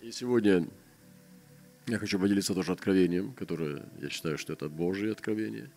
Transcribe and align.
И 0.00 0.12
сегодня 0.12 0.66
я 1.86 1.98
хочу 1.98 2.18
поделиться 2.18 2.54
тоже 2.54 2.72
откровением, 2.72 3.34
которое 3.34 3.84
я 4.00 4.08
считаю, 4.08 4.38
что 4.38 4.54
это 4.54 4.70
Божье 4.70 5.12
откровение. 5.12 5.70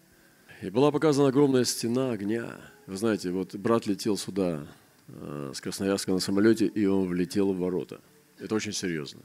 И 0.62 0.70
была 0.70 0.92
показана 0.92 1.28
огромная 1.28 1.66
стена 1.66 2.12
огня. 2.12 2.55
Вы 2.88 2.96
знаете, 2.96 3.31
вот 3.31 3.54
брат 3.55 3.86
летел 3.86 4.15
сюда 4.15 4.65
э, 5.09 5.51
с 5.54 5.59
Красноярска 5.59 6.13
на 6.13 6.20
самолете, 6.20 6.67
и 6.67 6.86
он 6.86 7.05
влетел 7.05 7.51
в 7.51 7.57
ворота. 7.57 7.99
Это 8.39 8.55
очень 8.55 8.71
серьезно. 8.71 9.21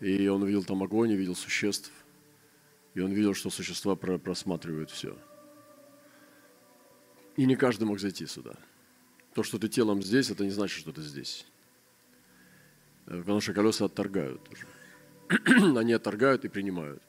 И 0.00 0.28
он 0.28 0.44
видел 0.44 0.62
там 0.62 0.82
огонь, 0.82 1.12
и 1.12 1.16
видел 1.16 1.34
существ. 1.34 1.90
И 2.92 3.00
он 3.00 3.12
видел, 3.12 3.32
что 3.32 3.48
существа 3.48 3.96
просматривают 3.96 4.90
все. 4.90 5.16
И 7.38 7.46
не 7.46 7.56
каждый 7.56 7.84
мог 7.84 7.98
зайти 7.98 8.26
сюда. 8.26 8.56
То, 9.32 9.42
что 9.42 9.58
ты 9.58 9.68
телом 9.68 10.02
здесь, 10.02 10.28
это 10.28 10.44
не 10.44 10.50
значит, 10.50 10.78
что 10.78 10.92
ты 10.92 11.00
здесь. 11.00 11.46
Э, 13.06 13.18
потому 13.18 13.40
что 13.40 13.52
колеса 13.52 13.86
отторгают 13.86 14.42
тоже. 14.44 14.66
Они 15.78 15.92
отторгают 15.92 16.44
и 16.44 16.48
принимают. 16.48 17.02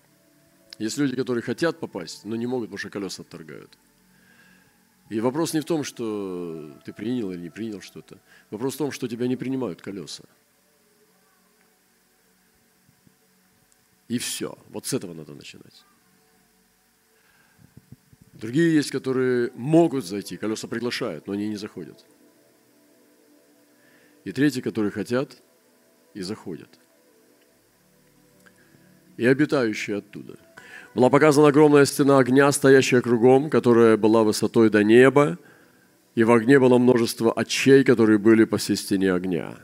Есть 0.79 0.97
люди, 0.97 1.15
которые 1.15 1.41
хотят 1.41 1.79
попасть, 1.79 2.25
но 2.25 2.35
не 2.35 2.47
могут, 2.47 2.69
потому 2.69 2.77
что 2.77 2.89
колеса 2.89 3.21
отторгают. 3.21 3.77
И 5.09 5.19
вопрос 5.19 5.53
не 5.53 5.59
в 5.59 5.65
том, 5.65 5.83
что 5.83 6.71
ты 6.85 6.93
принял 6.93 7.31
или 7.31 7.41
не 7.41 7.49
принял 7.49 7.81
что-то. 7.81 8.17
Вопрос 8.49 8.75
в 8.75 8.77
том, 8.77 8.91
что 8.91 9.07
тебя 9.07 9.27
не 9.27 9.35
принимают 9.35 9.81
колеса. 9.81 10.23
И 14.07 14.17
все. 14.17 14.57
Вот 14.69 14.85
с 14.85 14.93
этого 14.93 15.13
надо 15.13 15.33
начинать. 15.33 15.85
Другие 18.33 18.73
есть, 18.73 18.91
которые 18.91 19.51
могут 19.53 20.05
зайти, 20.05 20.37
колеса 20.37 20.67
приглашают, 20.67 21.27
но 21.27 21.33
они 21.33 21.47
не 21.47 21.55
заходят. 21.55 22.03
И 24.23 24.31
третьи, 24.31 24.61
которые 24.61 24.91
хотят– 24.91 25.41
и 26.13 26.21
заходят. 26.21 26.69
И 29.17 29.25
обитающие 29.25 29.97
оттуда. 29.97 30.37
Была 30.95 31.09
показана 31.09 31.47
огромная 31.47 31.85
стена 31.85 32.19
огня, 32.19 32.51
стоящая 32.51 33.01
кругом, 33.01 33.49
которая 33.49 33.97
была 33.97 34.23
высотой 34.23 34.69
до 34.69 34.83
неба, 34.83 35.37
и 36.15 36.23
в 36.23 36.31
огне 36.31 36.59
было 36.59 36.77
множество 36.77 37.31
очей, 37.31 37.83
которые 37.83 38.19
были 38.19 38.43
по 38.45 38.57
всей 38.57 38.75
стене 38.75 39.13
огня. 39.13 39.57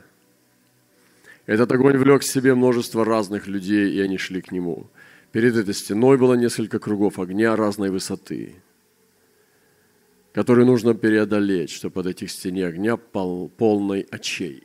Этот 1.46 1.70
огонь 1.72 1.96
влек 1.96 2.20
к 2.20 2.24
себе 2.24 2.54
множество 2.54 3.04
разных 3.04 3.46
людей, 3.46 3.92
и 3.92 4.00
они 4.00 4.18
шли 4.18 4.40
к 4.40 4.52
нему. 4.52 4.86
Перед 5.32 5.56
этой 5.56 5.74
стеной 5.74 6.18
было 6.18 6.34
несколько 6.34 6.78
кругов 6.78 7.18
огня 7.18 7.54
разной 7.54 7.90
высоты, 7.90 8.56
которые 10.32 10.66
нужно 10.66 10.94
преодолеть, 10.94 11.70
чтобы 11.70 11.94
подойти 11.94 12.26
к 12.26 12.30
стене 12.30 12.66
огня 12.66 12.96
пол, 12.96 13.48
полной 13.48 14.06
очей. 14.10 14.64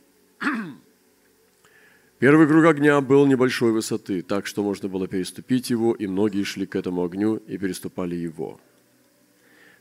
Первый 2.18 2.46
круг 2.46 2.64
огня 2.64 2.98
был 3.02 3.26
небольшой 3.26 3.72
высоты, 3.72 4.22
так 4.22 4.46
что 4.46 4.62
можно 4.62 4.88
было 4.88 5.06
переступить 5.06 5.68
его, 5.68 5.92
и 5.92 6.06
многие 6.06 6.44
шли 6.44 6.64
к 6.64 6.74
этому 6.74 7.04
огню 7.04 7.36
и 7.36 7.58
переступали 7.58 8.14
его. 8.14 8.58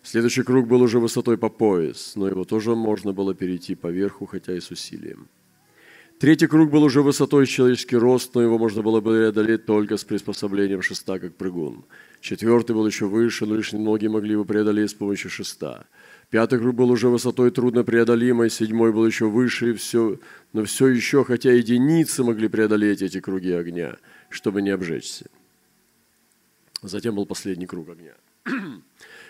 Следующий 0.03 0.43
круг 0.43 0.67
был 0.67 0.81
уже 0.81 0.99
высотой 0.99 1.37
по 1.37 1.49
пояс, 1.49 2.13
но 2.15 2.27
его 2.27 2.43
тоже 2.43 2.75
можно 2.75 3.13
было 3.13 3.33
перейти 3.33 3.73
поверху, 3.73 4.25
хотя 4.25 4.53
и 4.53 4.59
с 4.59 4.69
усилием. 4.69 5.29
Третий 6.19 6.47
круг 6.47 6.69
был 6.69 6.83
уже 6.83 7.01
высотой 7.01 7.45
человеческий 7.45 7.95
рост, 7.97 8.35
но 8.35 8.41
его 8.41 8.57
можно 8.57 8.81
было 8.81 8.99
преодолеть 8.99 9.65
только 9.65 9.95
с 9.95 10.03
приспособлением 10.03 10.81
шеста, 10.81 11.19
как 11.19 11.35
прыгун. 11.35 11.85
Четвертый 12.19 12.75
был 12.75 12.85
еще 12.85 13.05
выше, 13.05 13.45
но 13.45 13.55
лишь 13.55 13.71
немногие 13.71 14.09
могли 14.09 14.31
его 14.31 14.43
преодолеть 14.43 14.91
с 14.91 14.93
помощью 14.93 15.29
шеста. 15.29 15.87
Пятый 16.29 16.59
круг 16.59 16.75
был 16.75 16.89
уже 16.89 17.09
высотой 17.09 17.51
труднопреодолимой, 17.51 18.49
седьмой 18.49 18.91
был 18.91 19.05
еще 19.05 19.29
выше, 19.29 19.71
и 19.71 19.73
все, 19.73 20.19
но 20.53 20.63
все 20.65 20.87
еще, 20.87 21.23
хотя 21.23 21.51
единицы 21.51 22.23
могли 22.23 22.47
преодолеть 22.47 23.01
эти 23.01 23.19
круги 23.19 23.51
огня, 23.51 23.97
чтобы 24.29 24.61
не 24.61 24.71
обжечься. 24.71 25.29
Затем 26.81 27.15
был 27.15 27.25
последний 27.25 27.67
круг 27.67 27.89
огня, 27.89 28.13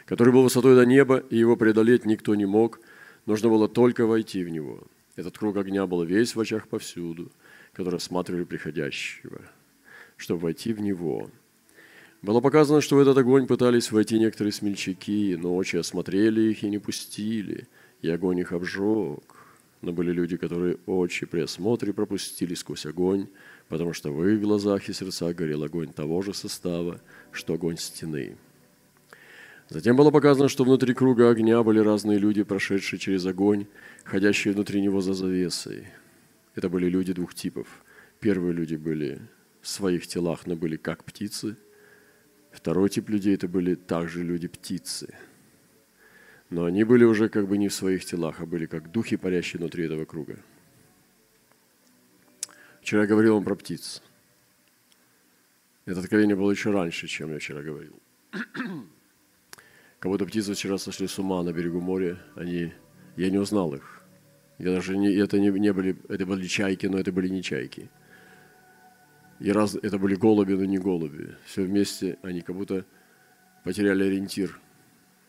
который 0.06 0.34
был 0.34 0.44
высотой 0.44 0.76
до 0.76 0.86
неба, 0.86 1.18
и 1.30 1.38
его 1.38 1.58
преодолеть 1.58 2.06
никто 2.06 2.34
не 2.36 2.46
мог, 2.46 2.80
нужно 3.26 3.50
было 3.50 3.68
только 3.68 4.06
войти 4.06 4.44
в 4.44 4.50
него. 4.50 4.84
Этот 5.16 5.38
круг 5.38 5.58
огня 5.58 5.86
был 5.88 6.04
весь 6.04 6.36
в 6.36 6.40
очах 6.40 6.68
повсюду, 6.68 7.32
которые 7.74 7.98
осматривали 7.98 8.44
приходящего, 8.46 9.42
чтобы 10.18 10.44
войти 10.44 10.74
в 10.74 10.80
него– 10.82 11.30
было 12.26 12.42
показано, 12.42 12.82
что 12.82 12.96
в 12.96 13.00
этот 13.00 13.16
огонь 13.20 13.46
пытались 13.46 13.92
войти 13.92 14.18
некоторые 14.18 14.52
смельчаки, 14.52 15.38
но 15.40 15.56
очи 15.56 15.76
осмотрели 15.78 16.42
их 16.42 16.64
и 16.64 16.70
не 16.70 16.80
пустили, 16.80 17.68
и 18.02 18.10
огонь 18.10 18.40
их 18.40 18.52
обжег. 18.52 19.24
Но 19.82 19.94
были 19.94 20.12
люди, 20.12 20.36
которые 20.36 20.78
очи 20.88 21.28
при 21.28 21.42
осмотре 21.42 21.94
пропустили 21.94 22.56
сквозь 22.56 22.88
огонь, 22.88 23.28
потому 23.70 23.94
что 23.94 24.12
в 24.12 24.28
их 24.28 24.42
глазах 24.42 24.90
и 24.90 24.94
сердцах 24.94 25.36
горел 25.36 25.64
огонь 25.64 25.94
того 25.94 26.24
же 26.24 26.34
состава, 26.34 27.00
что 27.32 27.54
огонь 27.54 27.78
стены. 27.78 28.36
Затем 29.70 29.96
было 29.96 30.10
показано, 30.10 30.50
что 30.50 30.64
внутри 30.64 30.96
круга 30.96 31.30
огня 31.30 31.62
были 31.62 31.78
разные 31.78 32.18
люди, 32.18 32.42
прошедшие 32.42 33.00
через 33.00 33.24
огонь, 33.28 33.68
ходящие 34.04 34.56
внутри 34.56 34.82
него 34.82 35.00
за 35.00 35.14
завесой. 35.14 35.86
Это 36.56 36.70
были 36.70 36.90
люди 36.90 37.14
двух 37.14 37.36
типов. 37.36 37.68
Первые 38.20 38.54
люди 38.54 38.76
были 38.78 39.22
в 39.62 39.68
своих 39.68 40.08
телах, 40.08 40.48
но 40.48 40.56
были 40.56 40.76
как 40.76 41.04
птицы– 41.04 41.56
Второй 42.56 42.90
тип 42.90 43.10
людей– 43.10 43.36
это 43.36 43.50
были 43.50 43.76
также 43.76 44.24
люди-птицы. 44.24 45.14
Но 46.50 46.64
они 46.64 46.86
были 46.86 47.04
уже 47.04 47.28
как 47.28 47.48
бы 47.48 47.58
не 47.58 47.68
в 47.68 47.74
своих 47.74 48.06
телах, 48.06 48.40
а 48.40 48.46
были 48.46 48.66
как 48.66 48.92
духи, 48.92 49.18
парящие 49.18 49.60
внутри 49.60 49.86
этого 49.86 50.06
круга. 50.06 50.40
Вчера 52.82 53.02
я 53.02 53.08
говорил 53.08 53.36
вам 53.36 53.44
про 53.44 53.56
птиц. 53.56 54.02
Это 55.86 56.00
откровение 56.00 56.38
было 56.38 56.50
еще 56.50 56.72
раньше, 56.72 57.08
чем 57.08 57.34
я 57.34 57.40
вчера 57.40 57.62
говорил. 57.62 58.00
Как 58.32 60.12
будто 60.12 60.26
птицы 60.26 60.54
вчера 60.54 60.78
сошли 60.78 61.08
с 61.08 61.20
ума 61.20 61.44
на 61.44 61.52
берегу 61.52 61.82
моря. 61.82 62.18
Они, 62.36 62.72
я 63.18 63.30
не 63.30 63.38
узнал 63.38 63.76
их. 63.76 64.02
Я 64.60 64.72
даже 64.72 64.96
не, 64.96 65.14
это 65.14 65.40
не, 65.40 65.50
не 65.50 65.74
были, 65.74 65.98
это 66.08 66.26
были 66.26 66.48
чайки, 66.48 66.86
но 66.86 66.98
это 67.00 67.12
были 67.12 67.28
не 67.28 67.44
чайки. 67.44 67.90
И 69.40 69.52
раз 69.52 69.76
это 69.76 69.98
были 69.98 70.16
голуби, 70.16 70.54
но 70.54 70.66
не 70.66 70.78
голуби. 70.78 71.36
Все 71.46 71.64
вместе 71.64 72.18
они 72.22 72.42
как 72.42 72.56
будто 72.56 72.86
потеряли 73.64 74.06
ориентир. 74.06 74.60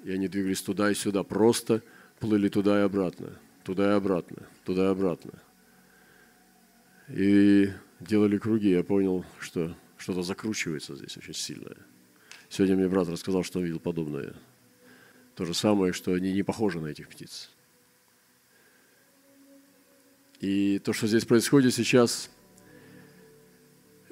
И 0.04 0.12
они 0.12 0.28
двигались 0.28 0.62
туда 0.62 0.90
и 0.90 0.94
сюда, 0.94 1.24
просто 1.24 1.82
плыли 2.20 2.48
туда 2.48 2.80
и 2.80 2.82
обратно, 2.84 3.32
туда 3.64 3.92
и 3.92 3.96
обратно, 3.96 4.46
туда 4.64 4.84
и 4.84 4.90
обратно. 4.90 5.32
И 7.08 7.70
делали 7.98 8.38
круги. 8.38 8.70
Я 8.70 8.84
понял, 8.84 9.24
что 9.40 9.74
что-то 9.96 10.22
закручивается 10.22 10.94
здесь 10.94 11.16
очень 11.16 11.34
сильное. 11.34 11.76
Сегодня 12.48 12.76
мне 12.76 12.88
брат 12.88 13.08
рассказал, 13.08 13.42
что 13.42 13.58
он 13.58 13.64
видел 13.64 13.80
подобное. 13.80 14.34
То 15.34 15.44
же 15.44 15.54
самое, 15.54 15.92
что 15.92 16.12
они 16.12 16.32
не 16.32 16.44
похожи 16.44 16.80
на 16.80 16.86
этих 16.86 17.08
птиц. 17.08 17.50
И 20.40 20.78
то, 20.78 20.92
что 20.92 21.08
здесь 21.08 21.24
происходит 21.24 21.74
сейчас– 21.74 22.30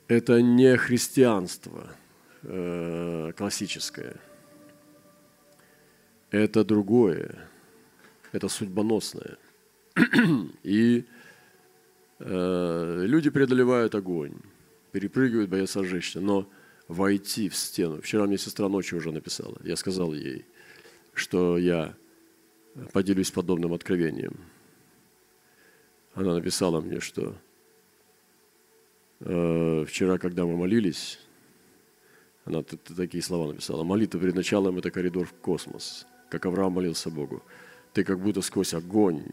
это 0.09 0.43
не 0.43 0.77
христианство 0.77 1.89
э, 2.43 3.33
классическое. 3.37 4.17
Это 6.31 6.65
другое. 6.65 7.49
Это 8.33 8.49
судьбоносное. 8.49 9.39
И 10.63 11.05
э, 12.19 13.05
люди 13.07 13.31
преодолевают 13.31 13.95
огонь, 13.95 14.35
перепрыгивают, 14.93 15.51
боятся 15.51 15.85
сжечься. 15.85 16.21
Но 16.21 16.49
войти 16.89 17.49
в 17.49 17.57
стену. 17.57 18.01
Вчера 18.03 18.27
мне 18.27 18.37
сестра 18.37 18.69
ночью 18.69 18.99
уже 18.99 19.13
написала. 19.13 19.57
Я 19.65 19.77
сказал 19.77 20.13
ей, 20.13 20.45
что 21.15 21.57
я 21.57 21.95
поделюсь 22.93 23.31
подобным 23.31 23.73
откровением. 23.73 24.37
Она 26.15 26.35
написала 26.35 26.81
мне, 26.81 27.01
что 27.01 27.37
вчера, 29.25 30.19
когда 30.19 30.44
мы 30.44 30.56
молились, 30.56 31.19
она 32.44 32.62
такие 32.62 33.23
слова 33.23 33.49
написала. 33.49 33.82
Молитва 33.82 34.21
перед 34.21 34.35
началом– 34.35 34.79
это 34.79 34.91
коридор 34.91 35.26
в 35.26 35.32
космос, 35.32 36.06
как 36.29 36.44
Авраам 36.44 36.73
молился 36.73 37.11
Богу. 37.11 37.43
Ты 37.94 38.05
как 38.05 38.21
будто 38.21 38.43
сквозь 38.43 38.75
огонь, 38.75 39.25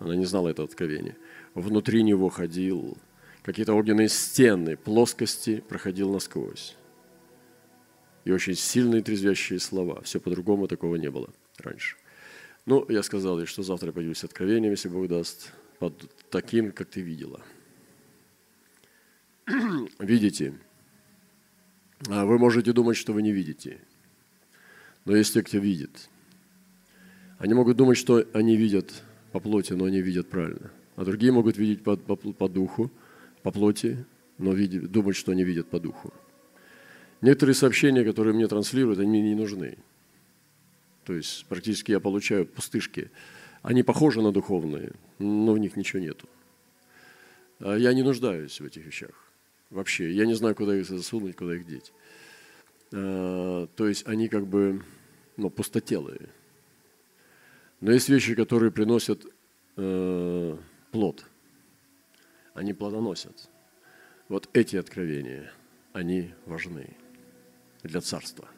она 0.00 0.16
не 0.16 0.24
знала 0.24 0.48
это 0.48 0.64
откровение, 0.64 1.16
внутри 1.54 2.02
него 2.02 2.30
ходил, 2.30 2.96
какие-то 3.42 3.74
огненные 3.74 4.08
стены, 4.08 4.76
плоскости 4.76 5.62
проходил 5.68 6.12
насквозь. 6.12 6.76
И 8.24 8.32
очень 8.32 8.54
сильные 8.54 9.02
трезвящие 9.02 9.60
слова. 9.60 10.02
Все 10.02 10.18
по-другому 10.20 10.66
такого 10.66 10.96
не 10.96 11.10
было 11.10 11.30
раньше. 11.58 11.96
Ну, 12.66 12.84
я 12.88 13.02
сказал 13.02 13.38
ей, 13.38 13.46
что 13.46 13.62
завтра 13.62 13.88
я 13.88 13.92
поделюсь 13.92 14.24
откровением, 14.24 14.72
если 14.72 14.88
Бог 14.88 15.06
даст, 15.08 15.52
под 15.78 15.94
таким, 16.28 16.72
как 16.72 16.88
ты 16.88 17.00
видела– 17.02 17.40
видите. 19.98 20.54
А 22.08 22.24
вы 22.24 22.38
можете 22.38 22.72
думать, 22.72 22.96
что 22.96 23.12
вы 23.12 23.22
не 23.22 23.32
видите. 23.32 23.78
Но 25.04 25.16
есть 25.16 25.34
те, 25.34 25.42
кто 25.42 25.58
видит. 25.58 26.08
Они 27.38 27.54
могут 27.54 27.76
думать, 27.76 27.96
что 27.96 28.24
они 28.32 28.56
видят 28.56 29.02
по 29.32 29.40
плоти, 29.40 29.72
но 29.72 29.84
они 29.84 30.00
видят 30.00 30.28
правильно. 30.28 30.70
а 30.96 31.04
другие 31.04 31.32
могут 31.32 31.56
видеть 31.56 31.82
по, 31.82 31.96
по, 31.96 32.16
по 32.16 32.48
духу, 32.48 32.90
по 33.42 33.50
плоти, 33.50 34.04
но 34.38 34.52
видеть, 34.52 34.90
думать, 34.90 35.16
что 35.16 35.32
они 35.32 35.44
видят 35.44 35.68
по 35.68 35.80
духу. 35.80 36.12
Некоторые 37.20 37.54
сообщения, 37.54 38.04
которые 38.04 38.34
мне 38.34 38.46
транслируют, 38.46 38.98
они 38.98 39.08
мне 39.08 39.22
не 39.22 39.34
нужны. 39.34 39.78
То 41.04 41.14
есть 41.14 41.46
практически 41.46 41.92
я 41.92 42.00
получаю 42.00 42.46
пустышки. 42.46 43.10
Они 43.62 43.82
похожи 43.82 44.22
на 44.22 44.32
духовные, 44.32 44.92
но 45.18 45.52
в 45.52 45.58
них 45.58 45.76
ничего 45.76 46.00
нету. 46.00 46.28
А 47.58 47.76
я 47.76 47.92
не 47.92 48.02
нуждаюсь 48.02 48.60
в 48.60 48.64
этих 48.64 48.84
вещах. 48.84 49.29
Вообще, 49.70 50.10
я 50.12 50.26
не 50.26 50.34
знаю, 50.34 50.54
куда 50.54 50.76
их 50.76 50.86
засунуть, 50.86 51.36
куда 51.36 51.54
их 51.54 51.64
деть. 51.64 51.92
А, 52.92 53.66
то 53.76 53.88
есть 53.88 54.06
они 54.06 54.28
как 54.28 54.46
бы 54.46 54.82
ну, 55.36 55.48
пустотелые. 55.48 56.28
Но 57.80 57.92
есть 57.92 58.08
вещи, 58.08 58.34
которые 58.34 58.70
приносят 58.72 59.24
э, 59.76 60.56
плод. 60.90 61.24
Они 62.52 62.74
плодоносят. 62.74 63.48
Вот 64.28 64.48
эти 64.52 64.76
откровения, 64.76 65.52
они 65.92 66.34
важны 66.44 66.94
для 67.82 68.00
царства. 68.00 68.48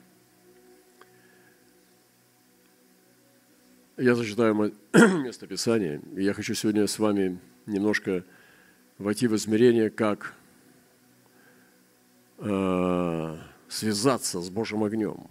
Я 3.96 4.14
зачитаю 4.14 4.54
место 4.92 5.46
Писания, 5.46 6.02
и 6.16 6.24
я 6.24 6.32
хочу 6.32 6.54
сегодня 6.54 6.86
с 6.86 6.98
вами 6.98 7.38
немножко 7.66 8.24
войти 8.98 9.28
в 9.28 9.36
измерение, 9.36 9.90
как 9.90 10.34
э, 12.42 13.36
связаться 13.68 14.40
с 14.40 14.50
Божьим 14.50 14.84
огнем. 14.84 15.26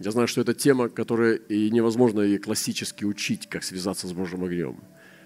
Я 0.00 0.10
знаю, 0.10 0.28
что 0.28 0.40
это 0.40 0.54
тема, 0.54 0.88
которая 0.88 1.34
и 1.34 1.70
невозможно 1.70 2.20
и 2.20 2.38
классически 2.38 3.04
учить, 3.04 3.48
как 3.48 3.62
связаться 3.62 4.06
с 4.06 4.12
Божьим 4.12 4.44
огнем, 4.44 4.78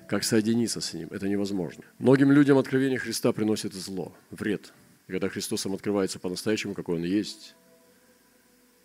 как 0.08 0.24
соединиться 0.24 0.80
с 0.80 0.94
Ним. 0.94 1.08
Это 1.10 1.28
невозможно. 1.28 1.84
Многим 1.98 2.32
людям 2.32 2.58
откровение 2.58 2.98
Христа 2.98 3.32
приносит 3.32 3.72
зло, 3.74 4.14
вред. 4.30 4.72
И 5.06 5.12
когда 5.12 5.28
Христос 5.28 5.66
им 5.66 5.74
открывается 5.74 6.18
по-настоящему, 6.18 6.74
какой 6.74 6.96
Он 6.96 7.04
есть, 7.04 7.54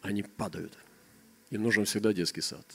они 0.02 0.24
падают. 0.24 0.78
Им 1.50 1.64
нужен 1.64 1.86
всегда 1.86 2.14
детский 2.14 2.42
сад. 2.42 2.66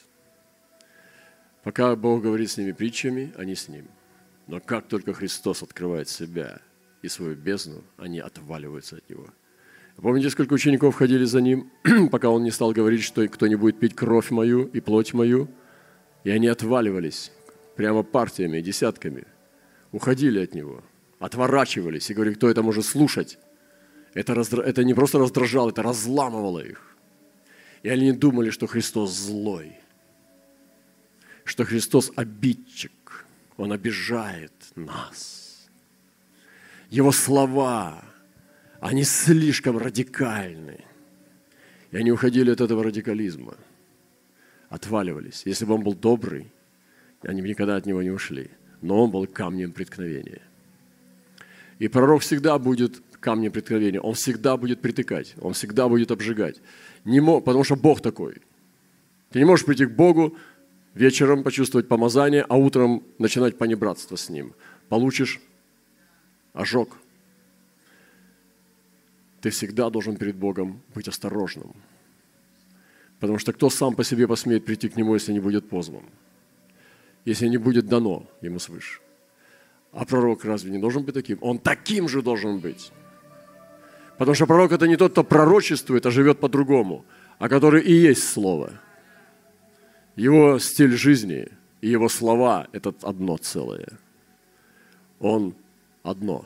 Пока 1.64 1.96
Бог 1.96 2.22
говорит 2.22 2.50
с 2.50 2.56
ними 2.56 2.72
притчами, 2.72 3.32
они 3.36 3.54
с 3.54 3.68
Ним. 3.68 3.88
Но 4.46 4.60
как 4.60 4.88
только 4.88 5.12
Христос 5.12 5.62
открывает 5.62 6.08
себя 6.08 6.60
и 7.02 7.08
свою 7.08 7.36
бездну, 7.36 7.82
они 7.96 8.20
отваливаются 8.20 8.96
от 8.96 9.10
Него– 9.10 9.28
Помните, 10.00 10.30
сколько 10.30 10.52
учеников 10.52 10.94
ходили 10.94 11.24
за 11.24 11.40
ним, 11.40 11.72
пока 12.12 12.30
он 12.30 12.44
не 12.44 12.52
стал 12.52 12.72
говорить, 12.72 13.02
что 13.02 13.26
кто 13.26 13.48
не 13.48 13.56
будет 13.56 13.80
пить 13.80 13.96
кровь 13.96 14.30
мою 14.30 14.66
и 14.66 14.80
плоть 14.80 15.12
мою? 15.12 15.48
И 16.22 16.30
они 16.30 16.46
отваливались 16.46 17.32
прямо 17.74 18.04
партиями, 18.04 18.60
десятками, 18.60 19.24
уходили 19.90 20.38
от 20.38 20.54
него, 20.54 20.84
отворачивались 21.18 22.10
и 22.10 22.14
говорили, 22.14 22.34
кто 22.34 22.48
это 22.48 22.62
может 22.62 22.84
слушать? 22.84 23.38
Это, 24.14 24.34
раздра... 24.34 24.62
это 24.62 24.84
не 24.84 24.94
просто 24.94 25.18
раздражало, 25.18 25.70
это 25.70 25.82
разламывало 25.82 26.60
их. 26.60 26.96
И 27.82 27.88
они 27.88 28.12
думали, 28.12 28.50
что 28.50 28.68
Христос 28.68 29.12
злой, 29.12 29.72
что 31.42 31.64
Христос 31.64 32.12
обидчик, 32.14 33.26
Он 33.56 33.72
обижает 33.72 34.52
нас. 34.76 35.68
Его 36.88 37.10
слова– 37.10 38.04
они 38.80 39.04
слишком 39.04 39.78
радикальны. 39.78 40.84
И 41.90 41.96
они 41.96 42.12
уходили 42.12 42.50
от 42.50 42.60
этого 42.60 42.84
радикализма, 42.84 43.56
отваливались. 44.68 45.42
Если 45.46 45.64
бы 45.64 45.74
он 45.74 45.82
был 45.82 45.94
добрый, 45.94 46.52
они 47.22 47.42
бы 47.42 47.48
никогда 47.48 47.76
от 47.76 47.86
него 47.86 48.02
не 48.02 48.10
ушли. 48.10 48.50
Но 48.82 49.04
он 49.04 49.10
был 49.10 49.26
камнем 49.26 49.72
преткновения. 49.72 50.42
И 51.78 51.88
пророк 51.88 52.22
всегда 52.22 52.58
будет 52.58 53.02
камнем 53.20 53.50
преткновения. 53.50 54.00
Он 54.00 54.14
всегда 54.14 54.56
будет 54.56 54.80
притыкать, 54.80 55.34
он 55.40 55.54
всегда 55.54 55.88
будет 55.88 56.10
обжигать. 56.10 56.60
Не 57.04 57.20
мог, 57.20 57.44
потому 57.44 57.64
что 57.64 57.74
Бог 57.74 58.00
такой. 58.00 58.42
Ты 59.30 59.40
не 59.40 59.44
можешь 59.44 59.66
прийти 59.66 59.86
к 59.86 59.90
Богу, 59.90 60.36
вечером 60.94 61.42
почувствовать 61.42 61.88
помазание, 61.88 62.44
а 62.48 62.56
утром 62.56 63.02
начинать 63.18 63.58
понебратство 63.58 64.16
с 64.16 64.28
Ним. 64.28 64.54
Получишь 64.88 65.40
ожог– 66.52 66.96
ты 69.40 69.50
всегда 69.50 69.90
должен 69.90 70.16
перед 70.16 70.36
Богом 70.36 70.82
быть 70.94 71.08
осторожным. 71.08 71.72
Потому 73.20 73.38
что 73.38 73.52
кто 73.52 73.70
сам 73.70 73.94
по 73.94 74.04
себе 74.04 74.26
посмеет 74.26 74.64
прийти 74.64 74.88
к 74.88 74.96
Нему, 74.96 75.14
если 75.14 75.32
не 75.32 75.40
будет 75.40 75.68
позван? 75.68 76.04
Если 77.24 77.48
не 77.48 77.58
будет 77.58 77.86
дано 77.86 78.26
Ему 78.40 78.58
свыше? 78.58 79.00
А 79.92 80.04
пророк 80.04 80.44
разве 80.44 80.70
не 80.70 80.78
должен 80.78 81.04
быть 81.04 81.14
таким? 81.14 81.38
Он 81.40 81.58
таким 81.58 82.08
же 82.08 82.22
должен 82.22 82.58
быть. 82.58 82.92
Потому 84.18 84.34
что 84.34 84.46
пророк 84.46 84.72
это 84.72 84.86
не 84.86 84.96
тот, 84.96 85.12
кто 85.12 85.24
пророчествует, 85.24 86.06
а 86.06 86.10
живет 86.10 86.40
по-другому, 86.40 87.04
а 87.38 87.48
который 87.48 87.82
и 87.82 87.92
есть 87.92 88.28
Слово. 88.28 88.72
Его 90.16 90.58
стиль 90.58 90.96
жизни 90.96 91.48
и 91.80 91.88
его 91.88 92.08
слова– 92.08 92.66
это 92.72 92.92
одно 93.02 93.36
целое. 93.36 93.88
Он 95.20 95.54
одно 96.02 96.44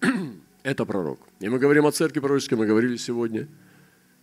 –это 0.70 0.84
пророк. 0.84 1.18
И 1.40 1.48
мы 1.48 1.58
говорим 1.58 1.86
о 1.86 1.92
церкви 1.92 2.20
пророческой, 2.20 2.58
мы 2.58 2.66
говорили 2.66 2.96
сегодня, 2.96 3.48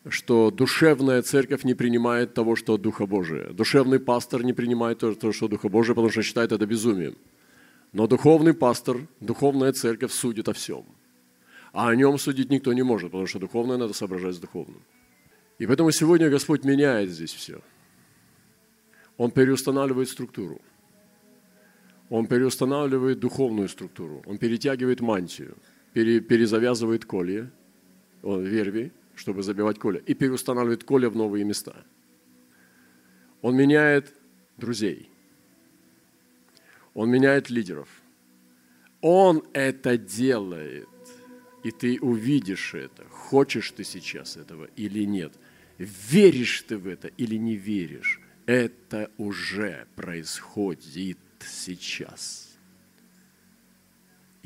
что 0.10 0.52
душевная 0.52 1.22
церковь 1.22 1.64
не 1.64 1.74
принимает 1.74 2.34
того, 2.34 2.56
что 2.56 2.74
от 2.74 2.82
Духа 2.82 3.06
Божия. 3.06 3.50
Душевный 3.54 4.00
пастор 4.00 4.44
не 4.44 4.54
принимает 4.54 5.00
то, 5.00 5.32
что 5.32 5.46
от 5.46 5.52
Духа 5.52 5.70
Божия, 5.70 5.96
потому 5.96 6.12
что 6.12 6.22
считает 6.22 6.52
это 6.52 6.66
безумием. 6.66 7.16
Но 7.94 8.08
духовный 8.08 8.54
пастор, 8.54 8.98
духовная 9.20 9.74
церковь 9.74 10.12
судит 10.12 10.48
о 10.48 10.54
всем. 10.54 10.86
А 11.74 11.90
о 11.90 11.96
нем 11.96 12.18
судить 12.18 12.52
никто 12.52 12.74
не 12.74 12.84
может, 12.84 13.12
потому 13.12 13.28
что 13.28 13.40
духовное 13.40 13.78
надо 13.78 13.94
соображать 13.94 14.36
с 14.36 14.40
духовным. 14.40 14.82
И 15.58 15.66
поэтому 15.66 15.92
сегодня 15.92 16.30
Господь 16.30 16.64
меняет 16.64 17.10
здесь 17.10 17.34
все. 17.34 17.60
Он 19.18 19.32
переустанавливает 19.32 20.10
структуру. 20.10 20.62
Он 22.10 22.28
переустанавливает 22.28 23.20
духовную 23.20 23.68
структуру. 23.68 24.22
Он 24.28 24.38
перетягивает 24.38 25.02
мантию– 25.02 25.56
перезавязывает 25.96 27.06
колья, 27.06 27.50
верви, 28.22 28.92
чтобы 29.16 29.44
забивать 29.44 29.80
колья, 29.80 30.02
и 30.06 30.14
переустанавливает 30.14 30.84
колья 30.84 31.10
в 31.10 31.16
новые 31.16 31.46
места. 31.46 31.86
Он 33.42 33.56
меняет 33.56 34.14
друзей. 34.58 35.10
Он 36.94 37.10
меняет 37.10 37.50
лидеров. 37.50 37.88
Он 39.02 39.44
это 39.54 39.98
делает. 39.98 40.90
И 41.64 41.72
ты 41.72 42.00
увидишь 42.00 42.74
это. 42.74 43.06
Хочешь 43.10 43.72
ты 43.72 43.84
сейчас 43.84 44.38
этого 44.38 44.68
или 44.76 45.04
нет. 45.06 45.34
Веришь 45.78 46.62
ты 46.64 46.78
в 46.78 46.88
это 46.88 47.08
или 47.08 47.36
не 47.36 47.56
веришь. 47.56 48.20
Это 48.46 49.10
уже 49.18 49.88
происходит 49.96 51.18
сейчас. 51.40 52.45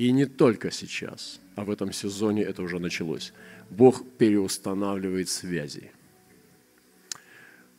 И 0.00 0.12
не 0.12 0.24
только 0.24 0.70
сейчас, 0.70 1.40
а 1.56 1.64
в 1.66 1.70
этом 1.70 1.92
сезоне 1.92 2.42
это 2.42 2.62
уже 2.62 2.78
началось. 2.78 3.34
Бог 3.68 4.02
переустанавливает 4.16 5.28
связи. 5.28 5.92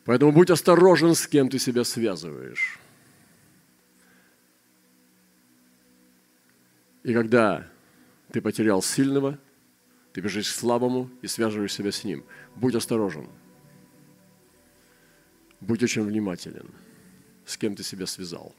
Поэтому 0.04 0.30
будь 0.30 0.48
осторожен, 0.48 1.16
с 1.16 1.26
кем 1.26 1.48
ты 1.48 1.58
себя 1.58 1.82
связываешь. 1.82 2.78
И 7.02 7.12
когда 7.12 7.68
ты 8.30 8.40
потерял 8.40 8.82
сильного, 8.82 9.36
ты 10.12 10.20
бежишь 10.20 10.52
к 10.52 10.54
слабому 10.54 11.10
и 11.22 11.26
связываешь 11.26 11.72
себя 11.72 11.90
с 11.90 12.04
ним. 12.04 12.24
Будь 12.54 12.76
осторожен. 12.76 13.26
Будь 15.58 15.82
очень 15.82 16.02
внимателен, 16.02 16.70
с 17.44 17.56
кем 17.56 17.74
ты 17.74 17.82
себя 17.82 18.06
связал. 18.06 18.54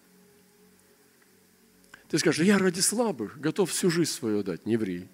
Ты 2.09 2.19
скажешь, 2.19 2.45
я 2.45 2.57
ради 2.57 2.79
слабых 2.79 3.39
готов 3.39 3.71
всю 3.71 3.89
жизнь 3.89 4.11
свою 4.11 4.43
дать. 4.43 4.65
Не 4.65 4.77
ври. 4.77 5.07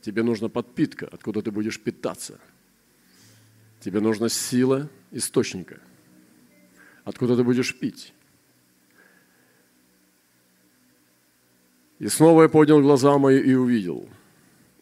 Тебе 0.00 0.22
нужна 0.22 0.48
подпитка, 0.48 1.08
откуда 1.10 1.40
ты 1.40 1.50
будешь 1.50 1.80
питаться. 1.80 2.38
Тебе 3.80 4.00
нужна 4.00 4.28
сила 4.28 4.90
источника, 5.10 5.80
откуда 7.04 7.36
ты 7.36 7.44
будешь 7.44 7.78
пить. 7.78 8.12
И 11.98 12.08
снова 12.08 12.42
я 12.42 12.48
поднял 12.48 12.82
глаза 12.82 13.16
мои 13.18 13.40
и 13.40 13.54
увидел. 13.54 14.08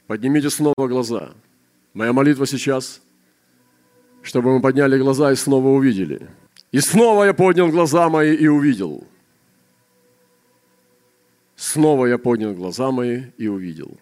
Поднимите 0.07 0.51
снова 0.51 0.89
глаза. 0.89 1.35
Моя 1.95 2.13
молитва 2.13 2.47
сейчас, 2.47 3.01
чтобы 4.23 4.53
мы 4.55 4.61
подняли 4.61 4.99
глаза 4.99 5.31
и 5.31 5.37
снова 5.37 5.69
увидели. 5.69 6.29
И 6.73 6.81
снова 6.81 7.25
я 7.25 7.35
поднял 7.35 7.71
глаза 7.71 8.09
мои 8.09 8.35
и 8.35 8.49
увидел. 8.49 9.07
Снова 11.63 12.07
я 12.07 12.19
поднял 12.19 12.55
глаза 12.55 12.91
мои 12.91 13.27
и 13.39 13.47
увидел. 13.47 13.97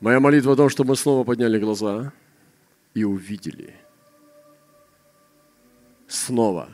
Моя 0.00 0.18
молитва 0.18 0.54
о 0.54 0.56
том, 0.56 0.70
чтобы 0.70 0.88
мы 0.88 0.96
снова 0.96 1.24
подняли 1.24 1.58
глаза 1.58 2.10
и 2.94 3.04
увидели. 3.04 3.74
Снова. 6.08 6.70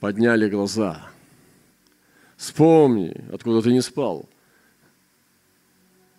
подняли 0.00 0.48
глаза. 0.48 1.06
Вспомни, 2.38 3.14
откуда 3.30 3.60
ты 3.60 3.72
не 3.72 3.82
спал. 3.82 4.26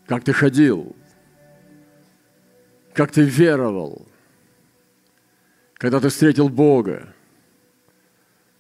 Как 0.06 0.24
ты 0.24 0.32
ходил. 0.32 0.96
Как 2.94 3.12
ты 3.12 3.24
веровал. 3.24 4.08
Когда 5.74 6.00
ты 6.00 6.10
встретил 6.10 6.50
Бога. 6.50 7.16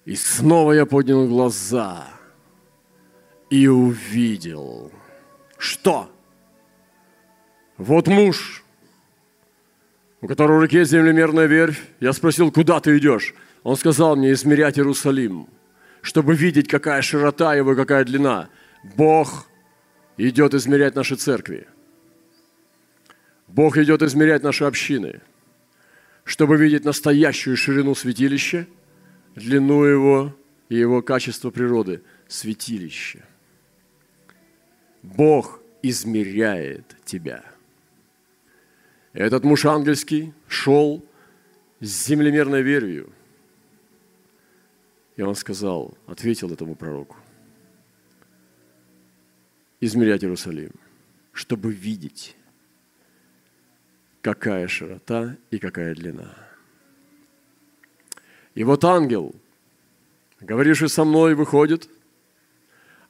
И 0.05 0.15
снова 0.15 0.71
я 0.71 0.87
поднял 0.87 1.27
глаза 1.27 2.15
и 3.49 3.67
увидел. 3.67 4.91
Что? 5.57 6.11
Вот 7.77 8.07
муж, 8.07 8.63
у 10.21 10.27
которого 10.27 10.57
в 10.57 10.61
руке 10.61 10.85
землемерная 10.85 11.45
верфь. 11.45 11.81
Я 11.99 12.13
спросил, 12.13 12.51
куда 12.51 12.79
ты 12.79 12.97
идешь? 12.97 13.33
Он 13.63 13.75
сказал 13.75 14.15
мне, 14.15 14.31
измерять 14.31 14.77
Иерусалим, 14.77 15.47
чтобы 16.01 16.35
видеть, 16.35 16.67
какая 16.67 17.01
широта 17.01 17.55
его 17.55 17.73
и 17.73 17.75
какая 17.75 18.03
длина. 18.05 18.49
Бог 18.95 19.47
идет 20.17 20.53
измерять 20.53 20.95
наши 20.95 21.15
церкви. 21.15 21.67
Бог 23.47 23.77
идет 23.77 24.01
измерять 24.01 24.43
наши 24.43 24.63
общины, 24.63 25.21
чтобы 26.23 26.57
видеть 26.57 26.85
настоящую 26.85 27.57
ширину 27.57 27.95
святилища– 27.95 28.67
длину 29.35 29.83
его 29.83 30.35
и 30.69 30.75
его 30.75 31.01
качество 31.01 31.51
природы– 31.51 32.01
святилище. 32.27 33.23
Бог 35.05 35.61
измеряет 35.81 36.95
тебя. 37.05 37.43
Этот 39.13 39.43
муж 39.43 39.65
ангельский 39.65 40.33
шел 40.47 41.03
с 41.79 42.07
землемерной 42.07 42.61
верою. 42.61 43.11
И 45.15 45.21
он 45.21 45.35
сказал, 45.35 45.97
ответил 46.07 46.51
этому 46.51 46.75
пророку, 46.75 47.15
измерять 49.79 50.23
Иерусалим, 50.23 50.71
чтобы 51.31 51.71
видеть, 51.71 52.35
какая 54.21 54.67
широта 54.67 55.37
и 55.51 55.57
какая 55.57 55.95
длина– 55.95 56.35
и 58.55 58.63
вот 58.63 58.85
ангел, 58.85 59.35
говоривший 60.39 60.87
со 60.87 61.03
мной, 61.03 61.35
выходит, 61.35 61.89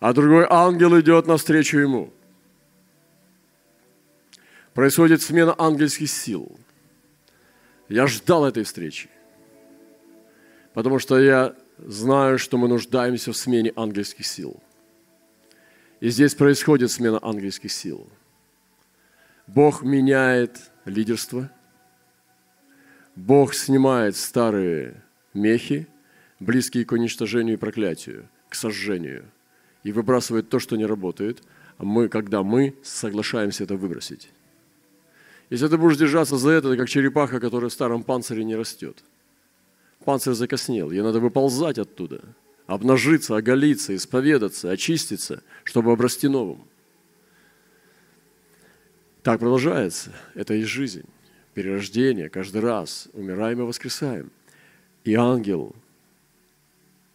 а 0.05 0.13
другой 0.13 0.45
ангел 0.47 1.00
идет 1.00 1.25
навстречу 1.25 1.79
ему. 1.79 2.13
Происходит 4.75 5.24
смена 5.24 5.55
ангельских 5.57 6.12
сил. 6.12 6.59
Я 7.89 8.05
ждал 8.05 8.45
этой 8.45 8.65
встречи, 8.65 9.09
потому 10.75 11.00
что 11.00 11.19
я 11.19 11.55
знаю, 11.79 12.38
что 12.38 12.59
мы 12.59 12.67
нуждаемся 12.67 13.31
в 13.31 13.35
смене 13.35 13.74
ангельских 13.75 14.27
сил. 14.27 14.62
И 16.01 16.09
здесь 16.09 16.35
происходит 16.35 16.91
смена 16.91 17.19
ангельских 17.24 17.71
сил. 17.71 18.07
Бог 19.47 19.81
меняет 19.81 20.69
лидерство. 20.85 21.50
Бог 23.15 23.55
снимает 23.55 24.15
старые 24.15 25.01
мехи, 25.33 25.88
близкие 26.39 26.85
к 26.85 26.91
уничтожению 26.91 27.55
и 27.55 27.59
проклятию, 27.59 28.29
к 28.50 28.53
сожжению, 28.53 29.31
и 29.86 29.94
выбрасывает 29.94 30.50
то, 30.50 30.60
что 30.60 30.75
не 30.75 30.86
работает, 30.86 31.42
а 31.77 31.86
мы, 31.86 32.10
когда 32.10 32.44
мы 32.44 32.75
соглашаемся 32.84 33.63
это 33.63 33.77
выбросить. 33.77 34.30
Если 35.50 35.68
ты 35.68 35.77
будешь 35.77 35.98
держаться 35.98 36.38
за 36.38 36.50
это, 36.50 36.68
это 36.68 36.77
как 36.77 36.89
черепаха, 36.89 37.39
которая 37.39 37.70
в 37.70 37.74
старом 37.74 38.04
панцире 38.04 38.44
не 38.44 38.58
растет. 38.58 39.04
Панцирь 40.04 40.34
закоснел, 40.34 40.92
ей 40.92 41.01
надо 41.01 41.22
выползать 41.22 41.77
оттуда, 41.77 42.22
обнажиться, 42.68 43.38
оголиться, 43.38 43.96
исповедаться, 43.96 44.72
очиститься, 44.72 45.42
чтобы 45.63 45.94
обрасти 45.94 46.27
новым. 46.27 46.68
Так 49.24 49.39
продолжается. 49.39 50.12
Это 50.34 50.56
и 50.56 50.63
жизнь. 50.63 51.06
Перерождение. 51.54 52.30
Каждый 52.30 52.62
раз 52.62 53.08
умираем 53.13 53.62
и 53.62 53.63
воскресаем– 53.63 54.32
и 55.06 55.13
ангел 55.13 55.75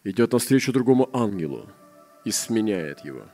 идет 0.05 0.31
навстречу 0.31 0.71
другому 0.71 1.09
ангелу 1.13 1.67
и 2.23 2.31
сменяет 2.31 3.05
его. 3.05 3.27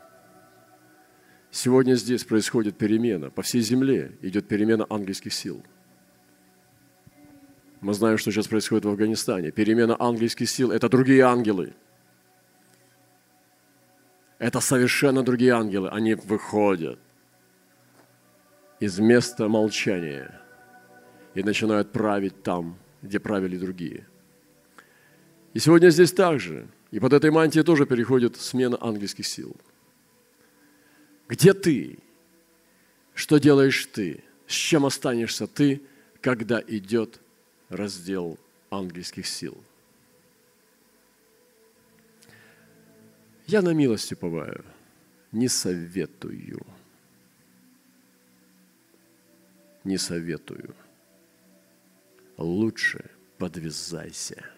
Сегодня 1.51 1.95
здесь 1.95 2.23
происходит 2.23 2.77
перемена. 2.77 3.29
По 3.29 3.41
всей 3.41 3.61
земле 3.61 4.11
идет 4.21 4.47
перемена 4.47 4.85
ангельских 4.89 5.33
сил. 5.33 5.63
Мы 7.81 7.93
знаем, 7.93 8.17
что 8.17 8.31
сейчас 8.31 8.47
происходит 8.47 8.85
в 8.85 8.89
Афганистане. 8.89 9.51
Перемена 9.51 9.95
ангельских 9.99 10.49
сил– 10.49 10.71
это 10.73 10.89
другие 10.89 11.23
ангелы. 11.23 11.73
Это 14.39 14.59
совершенно 14.59 15.23
другие 15.23 15.53
ангелы. 15.53 15.89
Они 15.89 16.15
выходят 16.15 16.99
из 18.79 18.99
места 18.99 19.47
молчания 19.47 20.39
и 21.33 21.43
начинают 21.43 21.91
править 21.91 22.43
там, 22.43 22.77
где 23.01 23.19
правили 23.19 23.57
другие– 23.57 24.07
и 25.57 25.59
сегодня 25.59 25.89
здесь 25.89 26.11
также. 26.11 26.67
И 26.91 26.99
под 26.99 27.13
этой 27.13 27.31
мантией 27.31 27.63
тоже 27.63 27.85
переходит 27.85 28.37
смена 28.37 28.77
ангельских 28.79 29.27
сил. 29.27 29.55
Где 31.27 31.53
ты? 31.53 31.99
Что 33.13 33.39
делаешь 33.39 33.85
ты? 33.87 34.23
С 34.47 34.53
чем 34.53 34.85
останешься 34.85 35.47
ты, 35.47 35.81
когда 36.21 36.63
идет 36.65 37.19
раздел 37.67 38.39
ангельских 38.69 39.27
сил? 39.27 39.61
Я 43.47 43.61
на 43.61 43.73
милость 43.73 44.11
уповаю, 44.11 44.63
не 45.31 45.47
советую. 45.47 46.65
Не 49.83 49.97
советую. 49.97 50.75
Лучше 52.37 53.09
подвязайся– 53.37 54.45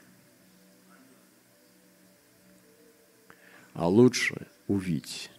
а 3.73 3.87
лучше 3.87 4.47
увидь. 4.67 5.31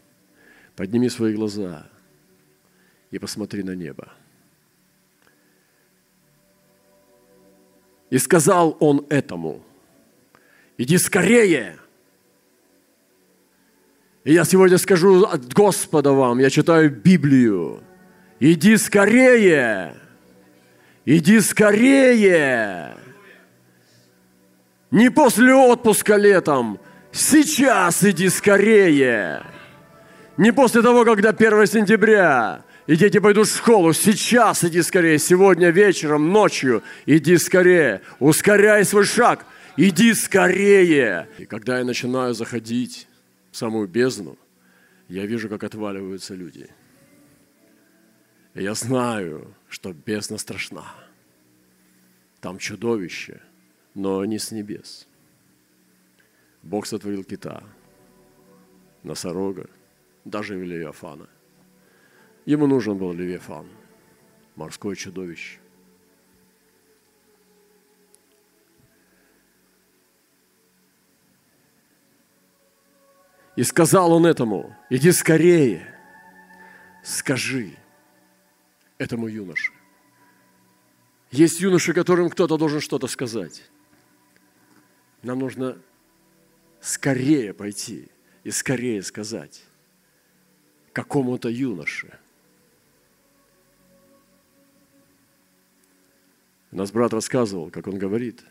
Подними 0.76 1.08
свои 1.08 1.34
глаза 1.34 1.86
и 3.10 3.18
посмотри 3.18 3.62
на 3.62 3.74
небо. 3.74 4.08
И 8.08 8.18
сказал 8.18 8.76
он 8.80 9.06
этому, 9.08 9.62
иди 10.78 10.98
скорее. 10.98 11.78
И 14.24 14.32
я 14.32 14.44
сегодня 14.44 14.78
скажу 14.78 15.24
от 15.24 15.52
Господа 15.52 16.12
вам, 16.12 16.38
я 16.38 16.50
читаю 16.50 16.90
Библию. 16.90 17.82
Иди 18.40 18.76
скорее, 18.78 19.94
иди 21.04 21.40
скорее. 21.40 22.96
Не 24.90 25.10
после 25.10 25.54
отпуска 25.54 26.16
летом, 26.16 26.80
Сейчас 27.12 28.04
иди 28.04 28.28
скорее. 28.28 29.42
Не 30.36 30.52
после 30.52 30.80
того, 30.82 31.04
когда 31.04 31.30
1 31.30 31.66
сентября, 31.66 32.64
и 32.86 32.96
дети 32.96 33.18
пойдут 33.18 33.48
в 33.48 33.56
школу. 33.56 33.92
Сейчас 33.92 34.64
иди 34.64 34.80
скорее. 34.82 35.18
Сегодня 35.18 35.70
вечером, 35.70 36.32
ночью 36.32 36.82
иди 37.06 37.36
скорее. 37.36 38.02
Ускоряй 38.20 38.84
свой 38.84 39.04
шаг. 39.04 39.44
Иди 39.76 40.14
скорее. 40.14 41.28
И 41.38 41.46
когда 41.46 41.78
я 41.78 41.84
начинаю 41.84 42.34
заходить 42.34 43.06
в 43.50 43.56
самую 43.56 43.88
бездну, 43.88 44.38
я 45.08 45.26
вижу, 45.26 45.48
как 45.48 45.64
отваливаются 45.64 46.34
люди. 46.34 46.68
И 48.54 48.62
я 48.62 48.74
знаю, 48.74 49.54
что 49.68 49.92
бездна 49.92 50.38
страшна. 50.38 50.92
Там 52.40 52.58
чудовище, 52.58 53.40
но 53.94 54.24
не 54.24 54.38
с 54.38 54.50
небес– 54.52 55.06
Бог 56.62 56.86
сотворил 56.86 57.24
кита, 57.24 57.62
носорога, 59.02 59.68
даже 60.24 60.62
Левиафана. 60.62 61.28
Ему 62.44 62.66
нужен 62.66 62.98
был 62.98 63.12
Левиафан, 63.12 63.66
морское 64.56 64.94
чудовище. 64.94 65.58
И 73.56 73.62
сказал 73.62 74.12
он 74.12 74.26
этому, 74.26 74.74
иди 74.88 75.12
скорее, 75.12 75.86
скажи 77.02 77.76
этому 78.96 79.26
юноше. 79.26 79.72
Есть 81.30 81.60
юноши, 81.60 81.92
которым 81.92 82.30
кто-то 82.30 82.56
должен 82.56 82.80
что-то 82.80 83.06
сказать. 83.06 83.62
Нам 85.22 85.40
нужно 85.40 85.78
скорее 86.80 87.54
пойти 87.54 88.08
и 88.44 88.50
скорее 88.50 89.02
сказать 89.02 89.62
какому-то 90.92 91.48
юноше. 91.48 92.18
Нас 96.70 96.92
брат 96.92 97.12
рассказывал, 97.12 97.70
как 97.70 97.86
он 97.88 97.98
говорит, 97.98 98.44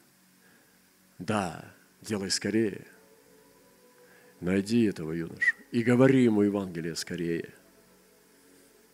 да, 1.17 1.73
делай 2.01 2.29
скорее, 2.29 2.85
Найди 4.41 4.85
этого 4.85 5.11
юношу 5.11 5.55
и 5.71 5.83
говори 5.83 6.23
ему 6.23 6.43
Евангелие 6.43 6.95
скорее. 6.95 7.49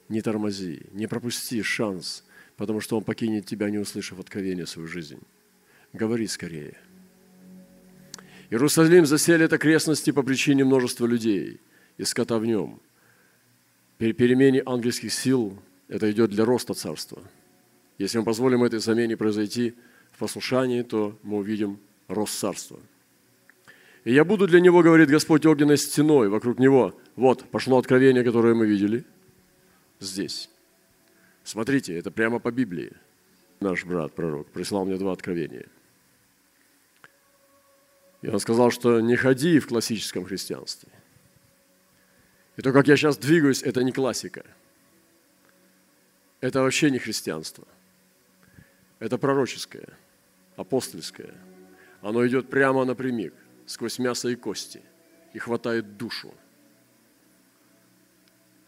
Не 0.10 0.22
тормози, 0.22 0.84
не 0.92 1.08
пропусти 1.08 1.62
шанс, 1.62 2.24
потому 2.58 2.82
что 2.82 2.98
он 2.98 3.04
покинет 3.04 3.46
тебя, 3.46 3.70
не 3.70 3.78
услышав 3.78 4.20
откровения 4.20 4.66
свою 4.66 4.88
жизнь. 4.88 5.22
Говори 5.94 6.28
скорее. 6.28 6.78
Иерусалим 8.50 9.06
заселит 9.06 9.54
окрестности 9.54 10.12
по 10.12 10.24
причине 10.24 10.66
множества 10.66 11.06
людей 11.06 11.60
и 11.98 12.04
скота 12.04 12.38
в 12.38 12.46
нем. 12.46 12.80
При 13.98 14.14
перемене 14.14 14.62
ангельских 14.66 15.14
сил 15.14 15.58
это 15.88 16.12
идет 16.12 16.30
для 16.30 16.46
роста 16.46 16.74
царства. 16.74 17.22
Если 17.98 18.18
мы 18.18 18.26
позволим 18.26 18.64
этой 18.64 18.80
замене 18.80 19.18
произойти 19.18 19.74
в 20.12 20.20
послушании, 20.20 20.82
то 20.82 21.18
мы 21.24 21.38
увидим 21.38 21.80
рост 22.08 22.38
царства. 22.38 22.80
И 24.04 24.14
я 24.14 24.24
буду 24.24 24.48
для 24.48 24.60
него, 24.60 24.84
говорит 24.84 25.10
Господь, 25.10 25.46
огненной 25.46 25.78
стеной 25.78 26.30
вокруг 26.30 26.60
него. 26.60 26.94
Вот, 27.16 27.44
пошло 27.50 27.78
откровение, 27.80 28.24
которое 28.24 28.54
мы 28.54 28.68
видели 28.68 29.04
здесь. 30.00 30.50
Смотрите, 31.44 31.98
это 31.98 32.12
прямо 32.12 32.40
по 32.40 32.52
Библии. 32.52 32.92
Наш 33.60 33.86
брат, 33.86 34.14
пророк, 34.14 34.48
прислал 34.48 34.86
мне 34.86 34.98
два 34.98 35.14
откровения. 35.14 35.66
И 38.26 38.28
он 38.28 38.40
сказал, 38.40 38.72
что 38.72 39.02
не 39.02 39.16
ходи 39.16 39.60
в 39.60 39.68
классическом 39.68 40.26
христианстве. 40.26 40.90
И 42.58 42.62
то, 42.64 42.74
как 42.74 42.88
я 42.88 42.98
сейчас 42.98 43.18
двигаюсь, 43.18 43.62
это 43.62 43.84
не 43.84 43.92
классика. 43.92 44.44
Это 46.42 46.64
вообще 46.64 46.90
не 46.90 46.98
христианство. 46.98 47.68
Это 48.98 49.20
пророческое, 49.20 49.90
апостольское. 50.56 51.36
Оно 52.02 52.26
идет 52.26 52.50
прямо 52.50 52.84
напрямик, 52.84 53.36
сквозь 53.68 54.00
мясо 54.00 54.28
и 54.30 54.36
кости, 54.36 54.82
и 55.34 55.38
хватает 55.38 55.96
душу 55.96 56.34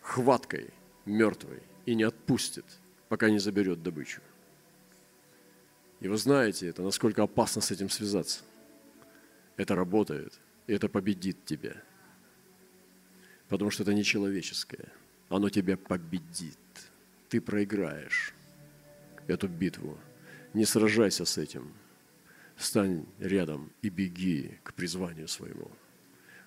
хваткой 0.02 0.70
мертвой 1.06 1.64
и 1.88 1.96
не 1.96 2.04
отпустит, 2.04 2.66
пока 3.10 3.32
не 3.32 3.40
заберет 3.40 3.82
добычу. 3.82 4.22
И 6.00 6.08
вы 6.08 6.18
знаете 6.18 6.68
это, 6.68 6.84
насколько 6.84 7.24
опасно 7.24 7.60
с 7.64 7.72
этим 7.72 7.90
связаться– 7.90 8.42
это 9.58 9.76
работает, 9.76 10.40
и 10.68 10.74
это 10.74 10.88
победит 10.88 11.44
тебя. 11.46 11.76
Потому 13.50 13.72
что 13.72 13.84
это 13.84 13.94
не 13.94 14.04
человеческое. 14.04 14.92
Оно 15.30 15.50
тебя 15.50 15.78
победит. 15.78 16.58
Ты 17.30 17.42
проиграешь 17.42 18.34
эту 19.28 19.48
битву. 19.48 19.98
Не 20.54 20.66
сражайся 20.66 21.26
с 21.26 21.38
этим. 21.38 21.74
Стань 22.56 23.06
рядом 23.20 23.72
и 23.82 23.90
беги 23.90 24.60
к 24.64 24.74
призванию 24.74 25.28
своему. 25.28 25.72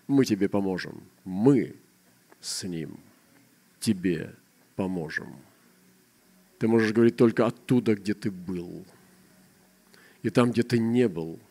Мы 0.07 0.25
тебе 0.25 0.49
поможем. 0.49 1.03
Мы 1.25 1.77
с 2.41 2.65
ним 2.65 2.99
тебе 3.81 4.35
поможем. 4.77 5.37
Ты 6.59 6.69
можешь 6.69 6.93
говорить 6.93 7.17
только 7.17 7.47
оттуда, 7.47 7.95
где 7.95 8.15
ты 8.15 8.31
был. 8.31 8.85
И 10.23 10.31
там, 10.31 10.51
где 10.53 10.63
ты 10.63 10.79
не 10.79 11.09
был– 11.09 11.39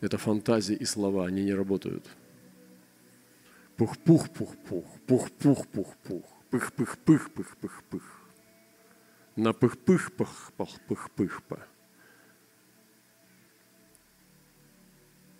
это 0.00 0.18
фантазии 0.18 0.74
и 0.74 0.84
слова, 0.84 1.26
они 1.26 1.44
не 1.44 1.54
работают. 1.54 2.04
Пух-пух-пух-пух, 3.76 4.84
пух-пух-пух-пух, 5.06 6.24
пых-пых-пых-пых-пых-пых. 6.50 8.02
На 9.36 9.52
пых-пых-пых-пых-пых-па. 9.52 11.60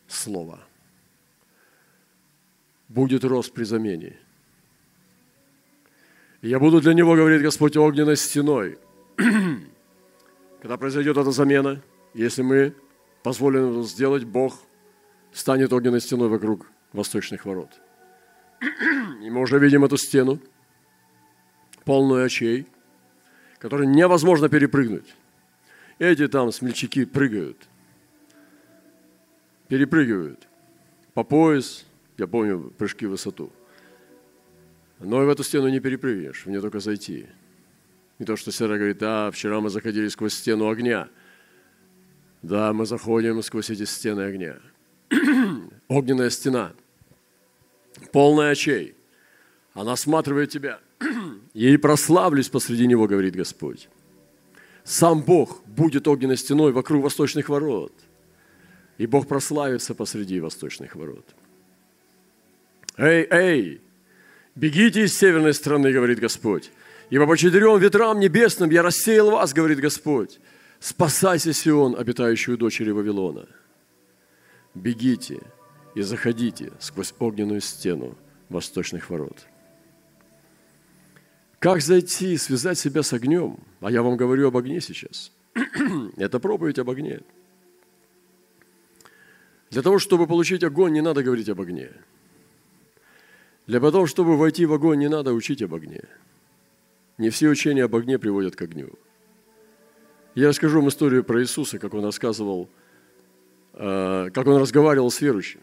Слово. 0.09 0.61
Будет 2.88 3.25
рост 3.25 3.52
при 3.52 3.64
замене. 3.64 4.17
Я 6.43 6.59
буду 6.59 6.81
для 6.81 6.95
него, 6.95 7.14
говорит 7.14 7.43
Господь, 7.43 7.76
огненной 7.76 8.17
стеной. 8.17 8.78
Когда 10.61 10.78
произойдет 10.78 11.17
эта 11.17 11.30
замена, 11.30 11.80
если 12.15 12.43
мы 12.43 12.75
позволено 13.23 13.83
сделать, 13.83 14.25
Бог 14.25 14.61
станет 15.33 15.73
огненной 15.73 16.00
стеной 16.00 16.28
вокруг 16.28 16.67
восточных 16.93 17.45
ворот. 17.45 17.71
И 19.23 19.30
мы 19.30 19.41
уже 19.41 19.59
видим 19.59 19.85
эту 19.85 19.97
стену, 19.97 20.39
полную 21.85 22.25
очей, 22.25 22.67
которую 23.59 23.89
невозможно 23.91 24.49
перепрыгнуть. 24.49 25.15
Эти 25.99 26.28
там 26.28 26.50
смельчаки 26.50 27.04
прыгают, 27.04 27.69
перепрыгивают 29.69 30.49
по 31.15 31.25
пояс, 31.25 31.85
я 32.17 32.26
помню 32.26 32.73
прыжки 32.76 33.06
в 33.06 33.11
высоту. 33.11 33.52
Но 34.99 35.23
и 35.23 35.26
в 35.26 35.28
эту 35.30 35.43
стену 35.43 35.69
не 35.69 35.80
перепрыгнешь, 35.80 36.45
в 36.45 36.50
нее 36.50 36.61
только 36.61 36.80
зайти. 36.80 37.26
Не 38.19 38.26
то, 38.26 38.37
что 38.37 38.52
Сера 38.52 38.76
говорит, 38.76 39.02
а, 39.02 39.30
вчера 39.30 39.61
мы 39.61 39.71
заходили 39.71 40.09
сквозь 40.09 40.35
стену 40.35 40.69
огня– 40.69 41.09
да, 42.43 42.73
мы 42.73 42.87
заходим 42.87 43.43
сквозь 43.43 43.71
эти 43.71 43.85
стены 43.85 44.23
огня. 44.23 44.57
Огненная 45.89 46.31
стена, 46.31 46.73
полная 48.13 48.50
очей. 48.50 48.95
Она 49.75 49.93
осматривает 49.93 50.50
тебя. 50.50 50.81
Ей 51.55 51.79
прославлюсь 51.79 52.49
посреди 52.49 52.87
него, 52.87 53.07
говорит 53.07 53.37
Господь. 53.37 53.89
Сам 54.85 55.23
Бог 55.23 55.63
будет 55.67 56.09
огненной 56.09 56.37
стеной 56.37 56.73
вокруг 56.73 57.05
восточных 57.05 57.49
ворот. 57.49 57.93
И 58.99 59.07
Бог 59.07 59.29
прославится 59.29 59.95
посреди 59.95 60.41
восточных 60.41 60.97
ворот. 60.97 61.26
Эй, 62.97 63.26
эй, 63.31 63.81
бегите 64.55 65.05
из 65.05 65.17
северной 65.17 65.55
страны, 65.55 65.93
говорит 65.93 66.19
Господь. 66.19 66.71
Ибо 67.11 67.26
по 67.26 67.37
четырем 67.37 67.79
ветрам 67.79 68.19
небесным 68.19 68.71
я 68.71 68.83
рассеял 68.83 69.31
вас, 69.31 69.53
говорит 69.53 69.81
Господь. 69.81 70.39
Спасайся, 70.80 71.52
Сион, 71.52 71.95
обитающую 71.95 72.56
дочери 72.56 72.90
Вавилона. 72.90 73.47
Бегите 74.75 75.40
и 75.95 76.00
заходите 76.00 76.73
сквозь 76.80 77.12
огненную 77.19 77.60
стену 77.60 78.16
восточных 78.49 79.10
ворот. 79.10 79.47
Как 81.58 81.82
зайти, 81.82 82.38
связать 82.38 82.78
себя 82.78 83.02
с 83.02 83.12
огнем? 83.12 83.58
А 83.80 83.90
я 83.90 84.02
вам 84.02 84.16
говорю 84.16 84.49
об 84.49 84.56
огне 84.56 84.80
сейчас. 84.80 85.32
Это 86.16 86.40
проповедь 86.40 86.78
об 86.78 86.88
огне. 86.88 87.21
Для 89.69 89.82
того, 89.82 89.99
чтобы 89.99 90.26
получить 90.26 90.64
огонь, 90.64 90.93
не 90.93 91.02
надо 91.02 91.23
говорить 91.23 91.50
об 91.50 91.60
огне. 91.60 91.90
Для 93.66 93.80
того, 93.80 94.06
чтобы 94.06 94.38
войти 94.38 94.64
в 94.64 94.73
огонь, 94.73 94.99
не 94.99 95.08
надо 95.08 95.34
учить 95.34 95.60
об 95.60 95.75
огне. 95.75 96.00
Не 97.19 97.28
все 97.28 97.49
учения 97.49 97.84
об 97.84 97.95
огне 97.95 98.19
приводят 98.19 98.56
к 98.56 98.62
огню. 98.62 98.99
Я 100.34 100.49
расскажу 100.49 100.78
вам 100.78 100.88
историю 100.88 101.25
про 101.25 101.43
Иисуса, 101.43 101.78
как 101.78 101.93
он 101.93 102.04
рассказывал, 102.04 102.69
э, 103.75 104.30
как 104.32 104.47
он 104.47 104.60
разговаривал 104.60 105.10
с 105.10 105.21
верующими. 105.21 105.62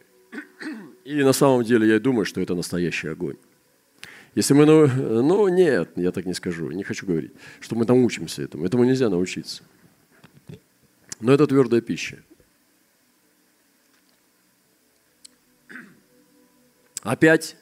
И 1.05 1.23
на 1.23 1.31
самом 1.31 1.63
деле 1.63 1.87
я 1.87 1.99
думаю, 1.99 2.25
что 2.25 2.41
это 2.41 2.53
настоящий 2.53 3.07
огонь. 3.07 3.37
Если 4.35 4.53
мы, 4.53 4.65
ну, 4.65 4.87
ну 5.23 5.47
нет, 5.47 5.91
я 5.95 6.11
так 6.11 6.25
не 6.25 6.33
скажу, 6.33 6.69
не 6.71 6.83
хочу 6.83 7.05
говорить, 7.07 7.31
что 7.61 7.75
мы 7.75 7.85
научимся 7.85 8.43
этому. 8.43 8.65
Этому 8.65 8.83
нельзя 8.83 9.09
научиться. 9.09 9.63
Но 11.21 11.31
это 11.31 11.47
твердая 11.47 11.81
пища. 11.81 12.21
Опять 17.01 17.55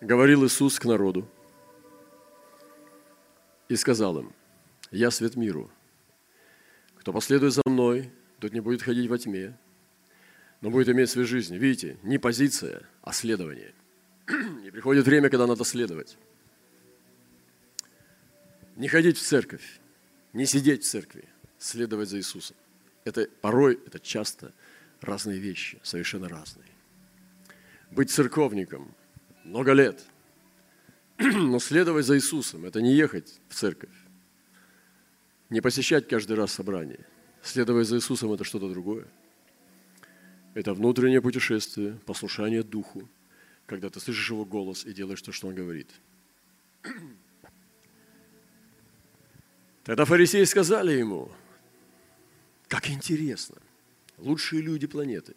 говорил 0.00 0.46
Иисус 0.46 0.78
к 0.78 0.86
народу 0.86 1.28
и 3.68 3.76
сказал 3.76 4.18
им, 4.18 4.32
я 4.90 5.10
свет 5.10 5.36
миру. 5.36 5.70
Кто 7.06 7.12
последует 7.12 7.52
за 7.52 7.62
мной, 7.66 8.10
тот 8.40 8.52
не 8.52 8.58
будет 8.58 8.82
ходить 8.82 9.08
во 9.08 9.16
тьме, 9.16 9.56
но 10.60 10.70
будет 10.70 10.88
иметь 10.88 11.08
свою 11.08 11.24
жизнь. 11.24 11.56
Видите, 11.56 11.98
не 12.02 12.18
позиция, 12.18 12.82
а 13.00 13.12
следование. 13.12 13.74
И 14.66 14.72
приходит 14.72 15.06
время, 15.06 15.30
когда 15.30 15.46
надо 15.46 15.62
следовать. 15.62 16.18
Не 18.74 18.88
ходить 18.88 19.18
в 19.18 19.22
церковь, 19.22 19.78
не 20.32 20.46
сидеть 20.46 20.82
в 20.82 20.90
церкви, 20.90 21.28
следовать 21.58 22.08
за 22.08 22.18
Иисусом. 22.18 22.56
Это 23.04 23.28
порой, 23.40 23.78
это 23.86 24.00
часто 24.00 24.52
разные 25.00 25.38
вещи, 25.38 25.78
совершенно 25.84 26.28
разные. 26.28 26.72
Быть 27.92 28.10
церковником 28.10 28.92
много 29.44 29.74
лет, 29.74 30.04
но 31.18 31.60
следовать 31.60 32.04
за 32.04 32.16
Иисусом– 32.16 32.64
это 32.66 32.82
не 32.82 32.96
ехать 32.96 33.38
в 33.48 33.54
церковь, 33.54 33.94
не 35.50 35.60
посещать 35.60 36.08
каждый 36.08 36.36
раз 36.36 36.52
собрание. 36.52 37.06
Следовать 37.42 37.86
за 37.86 37.96
Иисусом– 37.96 38.32
это 38.34 38.44
что-то 38.44 38.68
другое. 38.68 39.06
Это 40.54 40.74
внутреннее 40.74 41.20
путешествие, 41.20 41.98
послушание 42.06 42.62
Духу, 42.62 43.08
когда 43.66 43.90
ты 43.90 44.00
слышишь 44.00 44.30
Его 44.30 44.44
голос 44.44 44.84
и 44.86 44.92
делаешь 44.92 45.22
то, 45.22 45.32
что 45.32 45.48
Он 45.48 45.54
говорит. 45.54 45.90
Тогда 49.84 50.04
фарисеи 50.04 50.44
сказали 50.44 50.92
ему, 50.92 51.30
как 52.68 52.90
интересно, 52.90 53.56
лучшие 54.18 54.62
люди 54.62 54.86
планеты, 54.86 55.36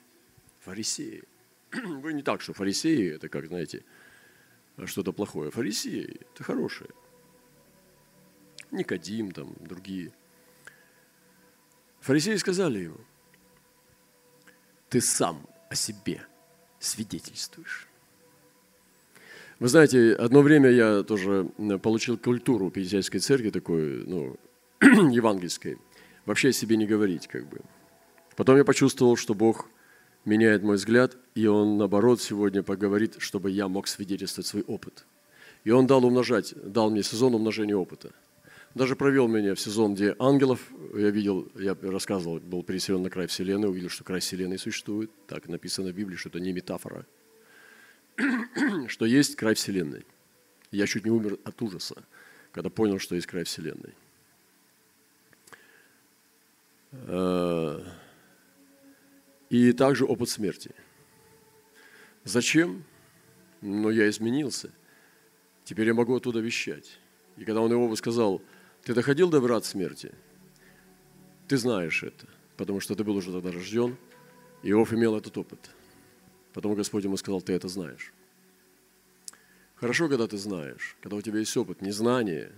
фарисеи, 0.60 1.24
Вы 2.02 2.14
не 2.14 2.24
так, 2.24 2.42
что 2.42 2.54
фарисеи– 2.54 3.10
это 3.16 3.30
как, 3.30 3.48
знаете, 3.48 3.84
что-то 4.86 5.14
плохое. 5.14 5.52
Фарисеи– 5.52 6.20
это 6.34 6.44
хорошие. 6.44 6.90
Никодим, 8.72 9.32
там, 9.32 9.54
другие. 9.60 10.12
Фарисеи 12.02 12.36
сказали 12.36 12.80
ему, 12.80 12.98
ты 14.90 15.02
сам 15.02 15.46
о 15.70 15.76
себе 15.76 16.22
свидетельствуешь. 16.80 17.88
Вы 19.60 19.68
знаете, 19.68 20.14
одно 20.14 20.42
время 20.42 20.70
я 20.70 21.04
тоже 21.04 21.50
получил 21.84 22.18
культуру 22.18 22.72
Пятидесятской 22.72 23.20
церкви 23.20 23.50
такой, 23.50 24.06
ну, 24.06 24.38
евангельской. 24.82 25.78
Вообще 26.26 26.50
о 26.50 26.54
себе 26.54 26.78
не 26.78 26.86
говорить, 26.86 27.28
как 27.28 27.48
бы. 27.50 27.60
Потом 28.38 28.56
я 28.56 28.64
почувствовал, 28.64 29.18
что 29.18 29.34
Бог 29.34 29.68
меняет 30.24 30.64
мой 30.64 30.78
взгляд, 30.78 31.18
и 31.36 31.46
Он, 31.48 31.78
наоборот, 31.78 32.22
сегодня 32.22 32.64
поговорит, 32.64 33.16
чтобы 33.20 33.52
я 33.52 33.68
мог 33.68 33.88
свидетельствовать 33.88 34.48
свой 34.48 34.64
опыт. 34.64 35.06
И 35.66 35.72
Он 35.72 35.88
дал 35.88 36.06
умножать, 36.06 36.54
дал 36.64 36.90
мне 36.90 37.04
сезон 37.04 37.36
умножения 37.36 37.76
опыта. 37.76 38.14
Даже 38.76 38.96
провел 38.96 39.28
меня 39.28 39.56
в 39.56 39.60
сезон, 39.60 39.96
где 39.96 40.16
ангелов 40.20 40.72
я 40.94 41.10
видел, 41.10 41.52
я 41.56 41.76
рассказывал, 41.82 42.40
был 42.40 42.64
переселен 42.64 43.02
на 43.02 43.10
край 43.10 43.28
Вселенной, 43.28 43.70
увидел, 43.70 43.90
что 43.90 44.04
край 44.04 44.20
Вселенной 44.20 44.60
существует. 44.60 45.12
Так 45.28 45.48
написано 45.48 45.90
в 45.92 45.96
Библии, 45.96 46.16
что 46.16 46.30
это 46.30 46.40
не 46.40 46.54
метафора– 46.54 47.06
что 48.88 49.06
есть 49.06 49.36
край 49.36 49.56
Вселенной. 49.56 50.06
Я 50.72 50.86
чуть 50.86 51.04
не 51.04 51.12
умер 51.12 51.40
от 51.44 51.60
ужаса, 51.64 52.04
когда 52.52 52.70
понял, 52.70 53.00
что 53.00 53.16
есть 53.16 53.26
край 53.26 53.44
Вселенной. 53.44 53.96
Э, 56.92 57.84
и 59.50 59.74
также 59.74 60.06
опыт 60.06 60.30
смерти. 60.30 60.76
Зачем? 62.24 62.84
Но 63.62 63.90
я 63.90 64.08
изменился. 64.10 64.72
Теперь 65.64 65.88
я 65.88 65.94
могу 65.96 66.16
оттуда 66.16 66.40
вещать. 66.40 67.00
И 67.36 67.46
когда 67.46 67.62
он 67.62 67.72
его 67.72 67.96
сказал, 67.96 68.42
ты 68.84 68.94
доходил 68.94 69.30
до 69.30 69.40
врат 69.40 69.66
смерти? 69.66 70.12
Ты 71.48 71.58
знаешь 71.58 72.04
это, 72.04 72.28
потому 72.58 72.80
что 72.80 72.96
ты 72.96 73.04
был 73.04 73.16
уже 73.16 73.32
тогда 73.32 73.52
рожден. 73.52 73.98
Иов 74.64 74.94
имел 74.94 75.16
этот 75.16 75.38
опыт– 75.38 75.72
Потом 76.54 76.76
Господь 76.76 77.04
ему 77.04 77.18
сказал, 77.18 77.42
ты 77.42 77.54
это 77.54 77.68
знаешь. 77.68 78.14
Хорошо, 79.76 80.10
когда 80.10 80.28
ты 80.28 80.38
знаешь, 80.38 80.98
когда 81.02 81.16
у 81.16 81.22
тебя 81.22 81.40
есть 81.40 81.56
опыт, 81.56 81.82
не 81.82 81.92
знание, 81.92 82.52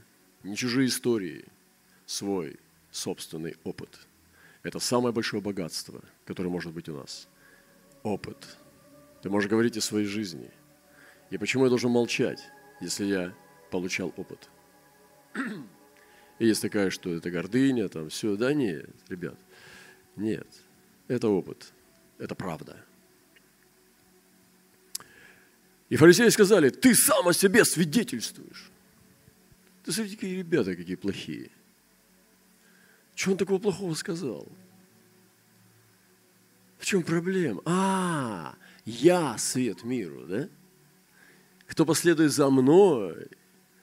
не 0.43 0.55
чужие 0.55 0.87
истории, 0.87 1.45
свой 2.05 2.57
собственный 2.89 3.55
опыт. 3.63 4.07
Это 4.63 4.79
самое 4.79 5.13
большое 5.13 5.41
богатство, 5.41 6.01
которое 6.25 6.49
может 6.49 6.73
быть 6.73 6.89
у 6.89 6.95
нас. 6.95 7.27
Опыт. 8.03 8.57
Ты 9.21 9.29
можешь 9.29 9.49
говорить 9.49 9.77
о 9.77 9.81
своей 9.81 10.05
жизни. 10.05 10.49
И 11.29 11.37
почему 11.37 11.65
я 11.65 11.69
должен 11.69 11.91
молчать, 11.91 12.41
если 12.79 13.05
я 13.05 13.35
получал 13.69 14.13
опыт? 14.17 14.49
И 16.41 16.47
есть 16.47 16.61
такая, 16.61 16.89
что 16.89 17.13
это 17.13 17.29
гордыня, 17.29 17.87
там 17.87 18.09
все. 18.09 18.35
Да 18.35 18.53
нет, 18.53 18.89
ребят, 19.09 19.37
нет. 20.15 20.47
Это 21.07 21.27
опыт, 21.29 21.71
это 22.17 22.35
правда– 22.35 22.77
и 25.91 25.97
фарисеи 25.97 26.29
сказали, 26.29 26.69
ты 26.69 26.95
сам 26.95 27.27
о 27.27 27.33
себе 27.33 27.65
свидетельствуешь. 27.65 28.71
Ты 29.83 29.91
смотрите, 29.91 30.15
какие 30.15 30.37
ребята 30.37 30.73
какие 30.73 30.95
плохие. 30.95 31.49
Что 33.13 33.31
он 33.31 33.37
такого 33.37 33.59
плохого 33.59 33.93
сказал? 33.93 34.47
В 36.77 36.85
чем 36.85 37.03
проблема? 37.03 37.61
А, 37.65 38.55
я 38.85 39.37
свет 39.37 39.83
миру, 39.83 40.25
да? 40.27 40.47
Кто 41.67 41.85
последует 41.85 42.31
за 42.31 42.49
мной, 42.49 43.27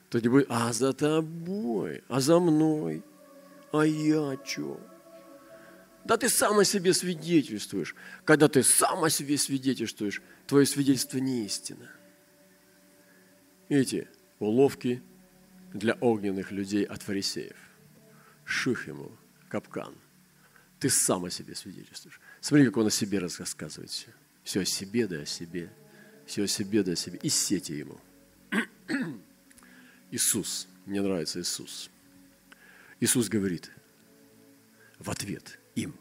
то 0.09 0.19
не 0.19 0.27
будет, 0.27 0.47
а 0.49 0.73
за 0.73 0.93
тобой, 0.93 2.03
а 2.07 2.19
за 2.19 2.39
мной, 2.39 3.03
а 3.71 3.83
я 3.83 4.37
что? 4.43 4.79
Да 6.05 6.17
ты 6.17 6.29
сам 6.29 6.59
о 6.59 6.65
себе 6.65 6.93
свидетельствуешь. 6.93 7.95
Когда 8.25 8.47
ты 8.47 8.63
сам 8.63 9.03
о 9.03 9.09
себе 9.09 9.37
свидетельствуешь, 9.37 10.21
твое 10.47 10.65
свидетельство 10.65 11.17
не 11.19 11.45
истина 11.45 11.89
эти 13.69 14.07
уловки 14.39 15.01
для 15.73 15.93
огненных 15.93 16.51
людей 16.51 16.83
от 16.83 17.03
фарисеев. 17.03 17.55
Ших 18.43 18.87
ему, 18.87 19.11
капкан. 19.47 19.95
Ты 20.79 20.89
сам 20.89 21.25
о 21.25 21.29
себе 21.29 21.55
свидетельствуешь. 21.55 22.19
Смотри, 22.41 22.65
как 22.65 22.77
он 22.77 22.87
о 22.87 22.91
себе 22.91 23.19
рассказывает 23.19 23.91
все. 23.91 24.07
Все 24.43 24.61
о 24.61 24.65
себе, 24.65 25.07
да 25.07 25.19
о 25.19 25.25
себе. 25.25 25.71
Все 26.25 26.43
о 26.43 26.47
себе, 26.47 26.83
да 26.83 26.93
о 26.93 26.95
себе. 26.95 27.19
И 27.21 27.29
сети 27.29 27.73
ему. 27.73 27.99
Иисус. 30.11 30.67
Мне 30.85 31.01
нравится 31.01 31.39
Иисус. 31.39 31.89
Иисус 32.99 33.29
говорит 33.29 33.71
в 34.97 35.09
ответ 35.09 35.59
им. 35.75 35.95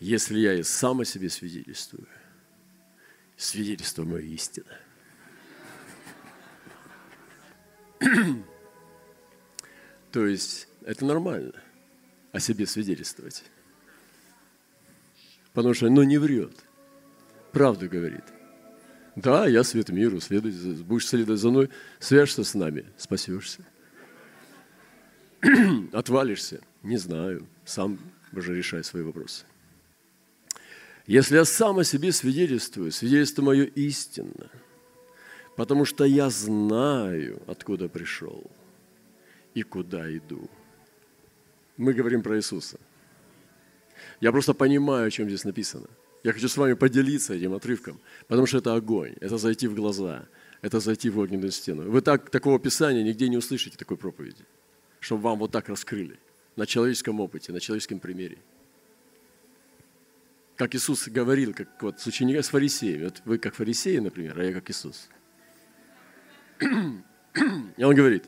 Если 0.00 0.38
я 0.38 0.54
и 0.54 0.62
сам 0.62 1.00
о 1.00 1.04
себе 1.04 1.30
свидетельствую, 1.30 2.06
свидетельство 3.36 4.04
мое 4.04 4.22
истина. 4.22 4.78
То 10.12 10.26
есть 10.26 10.68
это 10.82 11.04
нормально 11.04 11.54
о 12.32 12.40
себе 12.40 12.66
свидетельствовать. 12.66 13.44
Потому 15.52 15.74
что, 15.74 15.88
ну, 15.88 16.02
не 16.02 16.18
врет. 16.18 16.64
Правду 17.52 17.88
говорит. 17.88 18.24
Да, 19.16 19.46
я 19.46 19.62
свет 19.62 19.90
миру, 19.90 20.20
следуй, 20.20 20.52
будешь 20.82 21.06
следовать 21.06 21.40
за 21.40 21.50
мной, 21.50 21.70
свяжешься 22.00 22.42
с 22.44 22.54
нами, 22.54 22.86
спасешься. 22.96 23.64
Отвалишься, 25.92 26.60
не 26.82 26.96
знаю, 26.96 27.46
сам 27.64 27.98
уже 28.32 28.56
решай 28.56 28.82
свои 28.82 29.02
вопросы. 29.02 29.44
Если 31.06 31.36
я 31.36 31.44
сам 31.44 31.78
о 31.78 31.84
себе 31.84 32.12
свидетельствую, 32.12 32.90
свидетельство 32.90 33.42
мое 33.42 33.64
истинно– 33.64 34.50
потому 35.56 35.84
что 35.84 36.04
я 36.04 36.30
знаю, 36.30 37.42
откуда 37.46 37.88
пришел 37.88 38.50
и 39.54 39.62
куда 39.62 40.14
иду. 40.16 40.48
Мы 41.76 41.92
говорим 41.92 42.22
про 42.22 42.36
Иисуса. 42.36 42.78
Я 44.20 44.32
просто 44.32 44.54
понимаю, 44.54 45.06
о 45.06 45.10
чем 45.10 45.28
здесь 45.28 45.44
написано. 45.44 45.88
Я 46.24 46.32
хочу 46.32 46.48
с 46.48 46.56
вами 46.56 46.72
поделиться 46.72 47.34
этим 47.34 47.52
отрывком, 47.52 48.00
потому 48.26 48.46
что 48.46 48.58
это 48.58 48.74
огонь, 48.74 49.14
это 49.20 49.38
зайти 49.38 49.68
в 49.68 49.74
глаза, 49.74 50.26
это 50.62 50.80
зайти 50.80 51.10
в 51.10 51.18
огненную 51.18 51.52
стену. 51.52 51.88
Вы 51.88 52.00
так, 52.00 52.30
такого 52.30 52.58
писания 52.58 53.04
нигде 53.04 53.28
не 53.28 53.36
услышите, 53.36 53.76
такой 53.76 53.96
проповеди, 53.96 54.44
чтобы 55.00 55.22
вам 55.22 55.38
вот 55.38 55.52
так 55.52 55.68
раскрыли 55.68 56.18
на 56.56 56.66
человеческом 56.66 57.20
опыте, 57.20 57.52
на 57.52 57.60
человеческом 57.60 58.00
примере. 58.00 58.38
Как 60.56 60.74
Иисус 60.74 61.06
говорил, 61.08 61.52
как 61.54 61.82
вот 61.82 62.00
с 62.00 62.06
учениками, 62.06 62.42
с 62.42 62.48
фарисеями. 62.48 63.04
Вот 63.04 63.22
вы 63.24 63.38
как 63.38 63.54
фарисеи, 63.54 63.98
например, 63.98 64.38
а 64.38 64.44
я 64.44 64.52
как 64.52 64.70
Иисус– 64.70 65.08
и 67.76 67.82
он 67.82 67.94
говорит, 67.94 68.24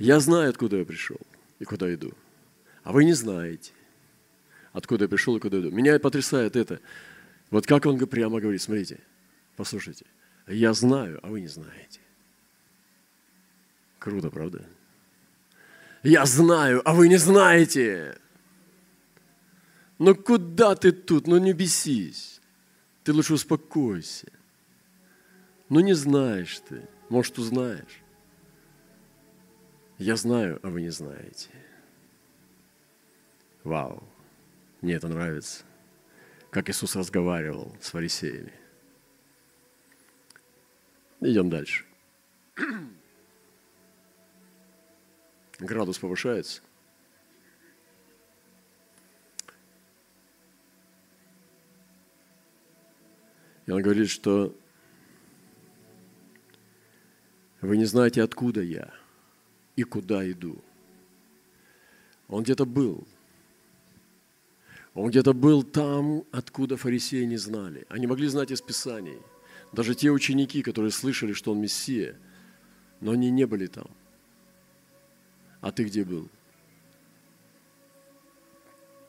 я 0.00 0.18
знаю, 0.18 0.48
откуда 0.48 0.78
я 0.78 0.84
пришел 0.86 1.20
и 1.58 1.64
куда 1.64 1.92
иду, 1.92 2.14
а 2.82 2.92
вы 2.92 3.04
не 3.04 3.12
знаете, 3.12 3.72
откуда 4.72 5.04
я 5.04 5.08
пришел 5.08 5.36
и 5.36 5.40
куда 5.40 5.60
иду. 5.60 5.70
Меня 5.70 5.98
потрясает 6.00 6.56
это. 6.56 6.80
Вот 7.50 7.66
как 7.66 7.84
он 7.84 7.98
прямо 8.06 8.40
говорит, 8.40 8.62
смотрите, 8.62 9.00
послушайте, 9.56 10.06
я 10.48 10.72
знаю, 10.72 11.20
а 11.22 11.28
вы 11.28 11.42
не 11.42 11.48
знаете. 11.48 12.00
Круто, 13.98 14.30
правда? 14.30 14.64
Я 16.02 16.24
знаю, 16.24 16.80
а 16.88 16.94
вы 16.94 17.08
не 17.08 17.18
знаете. 17.18 18.18
Ну 19.98 20.14
куда 20.14 20.76
ты 20.76 20.92
тут? 20.92 21.26
Ну 21.26 21.36
не 21.36 21.52
бесись. 21.52 22.40
Ты 23.04 23.12
лучше 23.12 23.34
успокойся. 23.34 24.28
Ну 25.68 25.80
не 25.80 25.92
знаешь 25.92 26.58
ты. 26.66 26.88
Может, 27.10 27.38
узнаешь. 27.38 28.00
Я 30.00 30.16
знаю, 30.16 30.58
а 30.62 30.70
вы 30.70 30.80
не 30.80 30.88
знаете. 30.88 31.50
Вау. 33.64 34.02
Мне 34.80 34.94
это 34.94 35.08
нравится. 35.08 35.62
Как 36.48 36.70
Иисус 36.70 36.96
разговаривал 36.96 37.76
с 37.82 37.90
фарисеями. 37.90 38.54
Идем 41.20 41.50
дальше. 41.50 41.84
Градус 45.58 45.98
повышается. 45.98 46.62
И 53.66 53.70
он 53.70 53.82
говорит, 53.82 54.08
что 54.08 54.56
вы 57.60 57.76
не 57.76 57.84
знаете, 57.84 58.22
откуда 58.22 58.62
я 58.62 58.98
и 59.80 59.82
куда 59.82 60.30
иду. 60.30 60.62
Он 62.28 62.42
где-то 62.42 62.66
был. 62.66 63.06
Он 64.94 65.08
где-то 65.08 65.32
был 65.32 65.62
там, 65.62 66.24
откуда 66.32 66.76
фарисеи 66.76 67.24
не 67.24 67.38
знали. 67.38 67.86
Они 67.88 68.06
могли 68.06 68.28
знать 68.28 68.50
из 68.50 68.60
Писаний. 68.60 69.18
Даже 69.72 69.94
те 69.94 70.10
ученики, 70.10 70.62
которые 70.62 70.90
слышали, 70.90 71.32
что 71.32 71.52
он 71.52 71.60
Мессия, 71.60 72.16
но 73.00 73.12
они 73.12 73.30
не 73.30 73.46
были 73.46 73.66
там. 73.68 73.86
А 75.62 75.72
ты 75.72 75.84
где 75.84 76.04
был? 76.04 76.28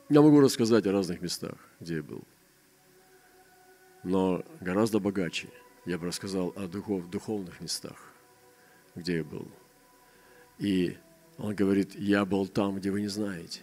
Я 0.07 0.21
могу 0.21 0.39
рассказать 0.39 0.87
о 0.87 0.91
разных 0.91 1.21
местах, 1.21 1.57
где 1.79 1.95
я 1.95 2.03
был. 2.03 2.23
Но 4.03 4.43
гораздо 4.61 4.99
богаче 4.99 5.49
я 5.85 5.97
бы 5.97 6.07
рассказал 6.07 6.53
о 6.55 6.67
духов, 6.67 7.09
духовных 7.09 7.59
местах, 7.59 7.97
где 8.95 9.17
я 9.17 9.23
был. 9.23 9.47
И 10.61 10.95
он 11.39 11.55
говорит, 11.55 11.95
я 11.95 12.23
был 12.23 12.45
там, 12.47 12.75
где 12.75 12.91
вы 12.91 13.01
не 13.01 13.07
знаете. 13.07 13.61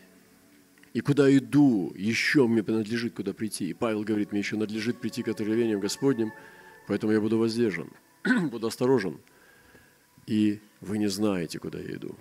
И 0.95 1.01
куда 1.01 1.35
иду, 1.35 1.93
еще 1.95 2.49
мне 2.49 2.65
принадлежит 2.65 3.15
куда 3.15 3.33
прийти. 3.33 3.71
И 3.71 3.73
Павел 3.73 4.03
говорит, 4.03 4.33
мне 4.33 4.41
еще 4.41 4.57
надлежит 4.57 5.01
прийти 5.01 5.23
к 5.23 5.29
откровениям 5.29 5.79
Господним, 5.79 6.33
поэтому 6.89 7.13
я 7.13 7.21
буду 7.21 7.39
воздержан, 7.39 7.89
буду 8.51 8.67
осторожен. 8.67 9.21
И 10.27 10.61
вы 10.81 10.99
не 10.99 11.07
знаете, 11.07 11.61
куда 11.61 11.79
я 11.79 11.95
иду. 11.95 12.17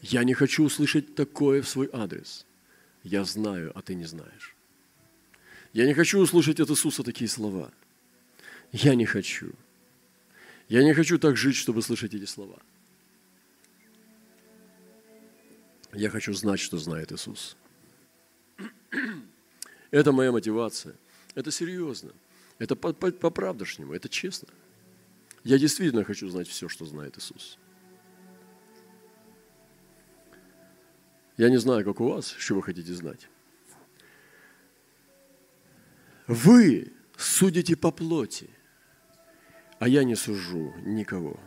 Я 0.00 0.24
не 0.24 0.34
хочу 0.34 0.64
услышать 0.64 1.14
такое 1.14 1.62
в 1.62 1.68
свой 1.68 1.88
адрес. 1.92 2.44
Я 3.04 3.22
знаю, 3.22 3.70
а 3.76 3.82
ты 3.82 3.94
не 3.94 4.04
знаешь. 4.04 4.56
Я 5.72 5.86
не 5.86 5.94
хочу 5.94 6.18
услышать 6.18 6.58
от 6.58 6.70
Иисуса 6.70 7.04
такие 7.04 7.28
слова. 7.28 7.70
Я 8.72 8.96
не 8.96 9.06
хочу. 9.06 9.52
Я 10.68 10.84
не 10.84 10.92
хочу 10.94 11.18
так 11.18 11.36
жить, 11.36 11.56
чтобы 11.56 11.82
слышать 11.82 12.14
эти 12.14 12.26
слова. 12.26 12.58
Я 15.94 16.10
хочу 16.10 16.34
знать, 16.34 16.60
что 16.60 16.76
знает 16.76 17.10
Иисус. 17.12 17.56
Это 19.90 20.12
моя 20.12 20.30
мотивация. 20.30 20.94
Это 21.34 21.50
серьезно. 21.50 22.12
Это 22.58 22.74
по-правдошнему, 22.74 23.94
это 23.94 24.08
честно. 24.08 24.48
Я 25.44 25.58
действительно 25.58 26.02
хочу 26.02 26.28
знать 26.28 26.48
все, 26.48 26.68
что 26.68 26.84
знает 26.84 27.16
Иисус. 27.16 27.56
Я 31.36 31.50
не 31.50 31.58
знаю, 31.58 31.84
как 31.84 32.00
у 32.00 32.08
вас, 32.08 32.34
что 32.36 32.56
вы 32.56 32.64
хотите 32.64 32.92
знать. 32.92 33.28
Вы 36.26 36.92
судите 37.16 37.76
по 37.76 37.92
плоти, 37.92 38.50
а 39.78 39.88
я 39.88 40.04
не 40.04 40.16
сужу 40.16 40.74
никого. 40.84 41.38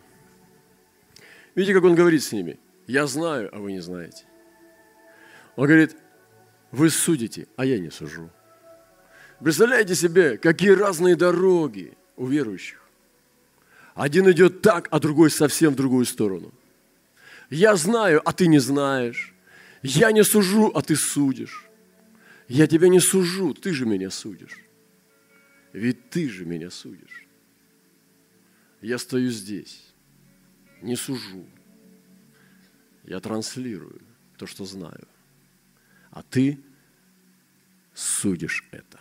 Видите, 1.55 1.73
как 1.73 1.83
он 1.83 1.95
говорит 1.95 2.23
с 2.23 2.31
ними? 2.31 2.59
Я 2.87 3.07
знаю, 3.07 3.49
а 3.53 3.59
вы 3.59 3.73
не 3.73 3.81
знаете. 3.81 4.25
Он 5.55 5.67
говорит, 5.67 5.95
вы 6.71 6.89
судите, 6.89 7.47
а 7.57 7.65
я 7.65 7.79
не 7.79 7.91
сужу. 7.91 8.29
Представляете 9.39 9.95
себе, 9.95 10.37
какие 10.37 10.69
разные 10.69 11.15
дороги 11.15 11.93
у 12.15 12.25
верующих. 12.25 12.79
Один 13.95 14.31
идет 14.31 14.61
так, 14.61 14.87
а 14.91 14.99
другой 14.99 15.29
совсем 15.29 15.73
в 15.73 15.75
другую 15.75 16.05
сторону. 16.05 16.53
Я 17.49 17.75
знаю, 17.75 18.21
а 18.23 18.31
ты 18.31 18.47
не 18.47 18.59
знаешь. 18.59 19.33
Я 19.83 20.11
не 20.11 20.23
сужу, 20.23 20.71
а 20.73 20.81
ты 20.81 20.95
судишь. 20.95 21.65
Я 22.47 22.67
тебя 22.67 22.87
не 22.87 22.99
сужу, 22.99 23.53
ты 23.53 23.73
же 23.73 23.85
меня 23.85 24.09
судишь. 24.09 24.59
Ведь 25.73 26.09
ты 26.09 26.29
же 26.29 26.45
меня 26.45 26.69
судишь. 26.69 27.27
Я 28.81 28.97
стою 28.97 29.29
здесь, 29.29 29.93
не 30.81 30.95
сужу. 30.95 31.45
Я 33.03 33.19
транслирую 33.19 34.01
то, 34.37 34.47
что 34.47 34.65
знаю. 34.65 35.07
А 36.09 36.23
ты 36.23 36.59
судишь 37.93 38.63
это. 38.71 38.99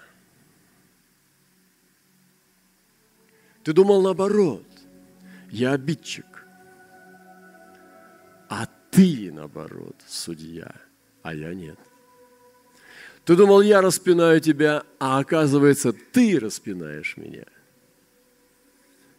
Ты 3.62 3.72
думал 3.72 4.02
наоборот. 4.02 4.66
Я 5.50 5.72
обидчик. 5.72 6.26
А 8.48 8.66
ты, 8.90 9.32
наоборот, 9.32 9.96
судья, 10.06 10.74
а 11.22 11.34
я 11.34 11.54
нет. 11.54 11.78
Ты 13.24 13.36
думал, 13.36 13.60
я 13.60 13.80
распинаю 13.80 14.40
тебя, 14.40 14.84
а 14.98 15.18
оказывается, 15.18 15.92
ты 15.92 16.38
распинаешь 16.38 17.16
меня. 17.16 17.44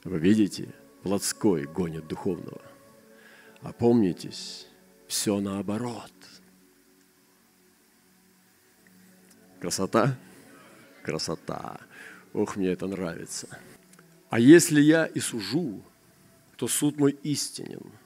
Вы 0.04 0.20
видите, 0.20 0.70
плотской 1.04 1.66
гонит 1.66 2.08
духовного. 2.08 2.62
Опомнитесь, 3.62 4.68
все 5.08 5.40
наоборот. 5.40 6.12
Красота? 9.60 10.18
Красота. 11.04 11.80
Ох, 12.34 12.56
мне 12.56 12.70
это 12.70 12.88
нравится. 12.88 13.48
А 14.30 14.40
если 14.40 14.82
я 14.82 15.06
и 15.06 15.20
сужу, 15.20 15.84
то 16.58 16.68
суд 16.68 16.98
мой 16.98 17.12
истинен– 17.24 17.92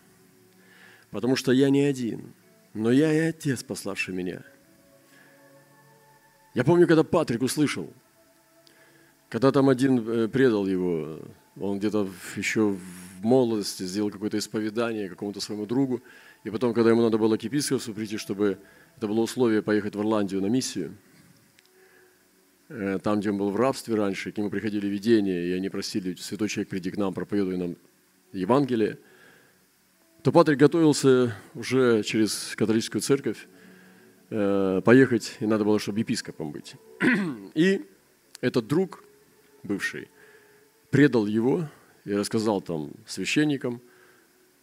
потому 1.16 1.38
что 1.38 1.54
я 1.54 1.70
не 1.70 1.80
один, 1.80 2.34
но 2.74 2.92
я 2.92 3.14
и 3.14 3.30
Отец, 3.30 3.64
пославший 3.64 4.14
меня. 4.14 4.42
Я 6.54 6.66
помню, 6.66 6.88
когда 6.88 7.06
Патрик 7.06 7.42
услышал, 7.42 7.94
когда 9.30 9.54
там 9.54 9.70
один 9.70 10.06
э, 10.10 10.28
предал 10.28 10.68
его, 10.68 11.20
он 11.60 11.80
где-то 11.80 12.10
еще 12.36 12.70
в 12.72 13.24
молодости 13.24 13.84
сделал 13.84 14.12
какое-то 14.12 14.38
исповедание 14.38 15.10
какому-то 15.10 15.40
своему 15.40 15.66
другу, 15.66 16.02
и 16.44 16.50
потом, 16.50 16.74
когда 16.74 16.90
ему 16.92 17.02
надо 17.02 17.18
было 17.18 17.38
к 17.38 17.44
епископству 17.44 17.94
прийти, 17.94 18.18
чтобы 18.18 18.58
это 18.98 19.08
было 19.08 19.22
условие 19.22 19.62
поехать 19.62 19.96
в 19.96 20.00
Ирландию 20.00 20.42
на 20.42 20.48
миссию, 20.48 20.96
э, 22.70 23.00
там, 23.02 23.20
где 23.20 23.32
он 23.32 23.38
был 23.38 23.50
в 23.50 23.56
рабстве 23.56 23.96
раньше, 23.96 24.32
к 24.32 24.38
нему 24.38 24.50
приходили 24.50 24.88
видения, 24.88 25.48
и 25.48 25.52
они 25.54 25.70
просили, 25.70 26.16
святой 26.16 26.50
человек, 26.50 26.70
приди 26.70 26.92
к 26.92 26.98
нам, 26.98 27.14
проповедуй 27.14 27.58
нам 27.58 27.76
Евангелие– 28.32 29.00
то 30.26 30.32
Патрик 30.32 30.58
готовился 30.58 31.36
уже 31.54 32.02
через 32.02 32.56
католическую 32.56 33.00
церковь 33.00 33.48
э, 34.32 34.82
поехать, 34.84 35.38
и 35.40 35.46
надо 35.46 35.64
было, 35.64 35.78
чтобы 35.78 36.00
епископом 36.00 36.52
быть. 36.52 36.74
И 37.54 37.86
этот 38.42 38.66
друг, 38.66 39.04
бывший, 39.62 40.10
предал 40.96 41.26
его 41.26 41.68
и 42.06 42.14
рассказал 42.14 42.62
там 42.62 42.94
священникам 43.06 43.82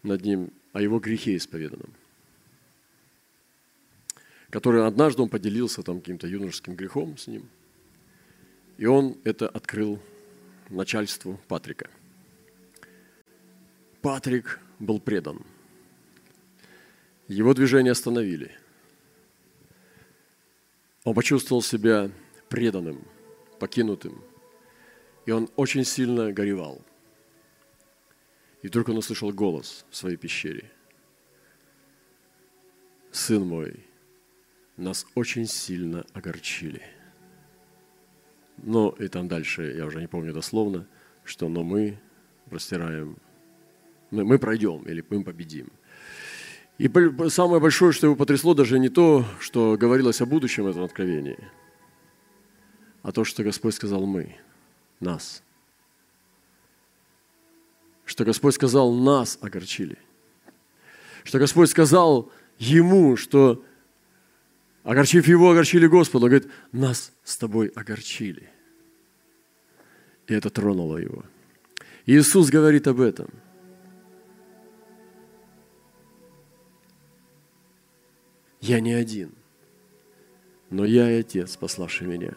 над 0.02 0.24
ним 0.24 0.50
о 0.72 0.80
его 0.80 0.98
грехе 0.98 1.36
исповеданном, 1.36 1.92
который 4.48 4.86
однажды 4.86 5.20
он 5.20 5.28
поделился 5.28 5.82
там 5.82 6.00
каким-то 6.00 6.26
юношеским 6.26 6.74
грехом 6.74 7.18
с 7.18 7.26
ним, 7.26 7.50
и 8.78 8.86
он 8.86 9.18
это 9.24 9.46
открыл 9.46 10.00
начальству 10.70 11.38
Патрика. 11.48 11.90
Патрик 14.00 14.58
был 14.78 15.00
предан. 15.00 15.44
Его 17.28 17.52
движение 17.52 17.92
остановили. 17.92 18.52
Он 21.04 21.12
почувствовал 21.14 21.60
себя 21.60 22.10
преданным, 22.48 23.04
покинутым. 23.60 24.31
И 25.26 25.30
он 25.30 25.48
очень 25.56 25.84
сильно 25.84 26.32
горевал. 26.32 26.82
И 28.62 28.68
вдруг 28.68 28.88
он 28.88 28.98
услышал 28.98 29.32
голос 29.32 29.84
в 29.90 29.96
своей 29.96 30.16
пещере. 30.16 30.70
«Сын 33.10 33.42
мой, 33.42 33.84
нас 34.76 35.06
очень 35.14 35.46
сильно 35.46 36.04
огорчили». 36.12 36.82
Но 38.58 38.90
и 38.98 39.08
там 39.08 39.28
дальше, 39.28 39.74
я 39.76 39.86
уже 39.86 40.00
не 40.00 40.06
помню 40.06 40.32
дословно, 40.32 40.86
что 41.24 41.48
«но 41.48 41.62
мы 41.62 41.98
простираем 42.48 43.16
мы, 44.12 44.24
мы 44.24 44.38
пройдем 44.38 44.82
или 44.82 45.04
мы 45.08 45.24
победим. 45.24 45.68
И 46.78 46.90
самое 47.28 47.60
большое, 47.60 47.92
что 47.92 48.06
его 48.06 48.16
потрясло, 48.16 48.54
даже 48.54 48.78
не 48.78 48.88
то, 48.88 49.24
что 49.40 49.76
говорилось 49.78 50.20
о 50.20 50.26
будущем 50.26 50.64
в 50.64 50.68
этом 50.68 50.84
откровении, 50.84 51.38
а 53.02 53.12
то, 53.12 53.24
что 53.24 53.42
Господь 53.42 53.74
сказал 53.74 54.04
«мы», 54.06 54.36
«нас». 55.02 55.42
Что 58.04 58.24
Господь 58.24 58.54
сказал 58.54 58.92
«нас 58.92 59.38
огорчили». 59.40 59.98
Что 61.24 61.38
Господь 61.38 61.70
сказал 61.70 62.32
ему, 62.58 63.16
что 63.16 63.64
огорчив 64.82 65.28
его, 65.28 65.50
огорчили 65.50 65.86
Господа. 65.86 66.24
Он 66.24 66.30
говорит, 66.30 66.50
нас 66.72 67.12
с 67.22 67.36
тобой 67.36 67.68
огорчили. 67.68 68.50
И 70.26 70.34
это 70.34 70.50
тронуло 70.50 70.96
его. 70.96 71.24
Иисус 72.06 72.50
говорит 72.50 72.88
об 72.88 73.00
этом– 73.00 73.28
Я 78.62 78.78
не 78.78 78.92
один, 78.92 79.34
но 80.70 80.84
я 80.84 81.10
и 81.10 81.18
Отец, 81.18 81.56
пославший 81.56 82.06
меня. 82.06 82.32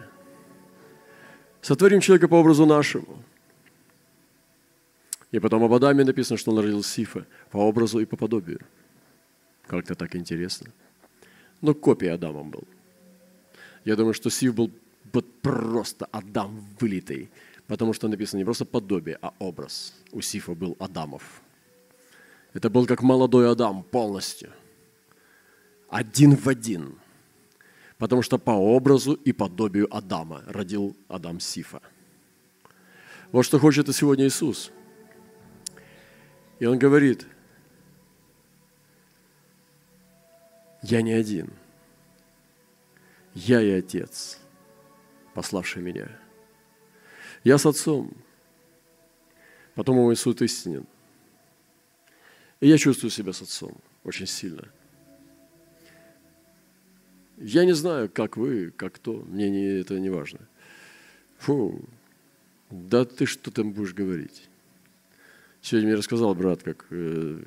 Сотворим 1.65 1.99
человека 1.99 2.27
по 2.27 2.35
образу 2.35 2.67
нашему. 2.67 3.23
И 5.31 5.39
потом 5.39 5.63
об 5.63 5.73
Адаме 5.73 6.03
написано, 6.03 6.37
что 6.37 6.51
он 6.51 6.59
родил 6.59 6.83
Сифа 6.83 7.25
по 7.49 7.57
образу 7.57 7.99
и 7.99 8.05
по 8.05 8.15
подобию. 8.15 8.59
Как-то 9.65 9.95
так 9.95 10.15
интересно. 10.15 10.71
Но 11.61 11.73
копия 11.73 12.13
Адамом 12.13 12.51
был. 12.51 12.67
Я 13.83 13.95
думаю, 13.95 14.13
что 14.13 14.29
Сиф 14.29 14.53
был 14.53 14.71
просто 15.41 16.05
Адам 16.11 16.63
вылитый, 16.79 17.31
потому 17.65 17.93
что 17.93 18.07
написано 18.07 18.37
не 18.37 18.45
просто 18.45 18.65
подобие, 18.65 19.17
а 19.23 19.33
образ. 19.39 19.95
У 20.11 20.21
Сифа 20.21 20.53
был 20.53 20.75
Адамов. 20.77 21.41
Это 22.53 22.69
был 22.69 22.85
как 22.85 23.01
молодой 23.01 23.51
Адам 23.51 23.81
полностью. 23.81 24.51
Один 25.89 26.35
в 26.35 26.47
один. 26.47 26.99
Потому 27.97 28.21
что 28.21 28.37
по 28.37 28.51
образу 28.51 29.13
и 29.13 29.31
подобию 29.31 29.93
Адама 29.95 30.43
родил 30.47 30.95
Адам 31.07 31.39
Сифа. 31.39 31.81
Вот 33.31 33.43
что 33.43 33.59
хочет 33.59 33.87
и 33.89 33.93
сегодня 33.93 34.27
Иисус. 34.27 34.71
И 36.59 36.65
Он 36.65 36.77
говорит, 36.77 37.25
я 40.81 41.01
не 41.01 41.13
один. 41.13 41.51
Я 43.33 43.61
и 43.61 43.69
Отец, 43.71 44.39
пославший 45.33 45.81
меня. 45.81 46.09
Я 47.43 47.57
с 47.57 47.65
Отцом, 47.65 48.13
потому 49.73 50.03
мой 50.03 50.15
суд 50.15 50.41
истинен. 50.41 50.85
И 52.61 52.67
я 52.69 52.77
чувствую 52.77 53.11
себя 53.11 53.33
с 53.33 53.41
Отцом 53.41 53.77
очень 54.03 54.27
сильно. 54.27 54.71
Я 57.37 57.65
не 57.65 57.73
знаю, 57.73 58.09
как 58.09 58.37
вы, 58.37 58.71
как 58.75 58.93
кто, 58.93 59.23
мне 59.27 59.49
не, 59.49 59.79
это 59.79 59.99
не 59.99 60.09
важно. 60.09 60.39
Фу, 61.39 61.81
да 62.71 63.05
ты 63.05 63.25
что 63.25 63.51
там 63.51 63.71
будешь 63.71 63.93
говорить? 63.93 64.47
Сегодня 65.61 65.89
мне 65.89 65.97
рассказал 65.97 66.33
брат, 66.35 66.63
как 66.63 66.85
э, 66.91 67.41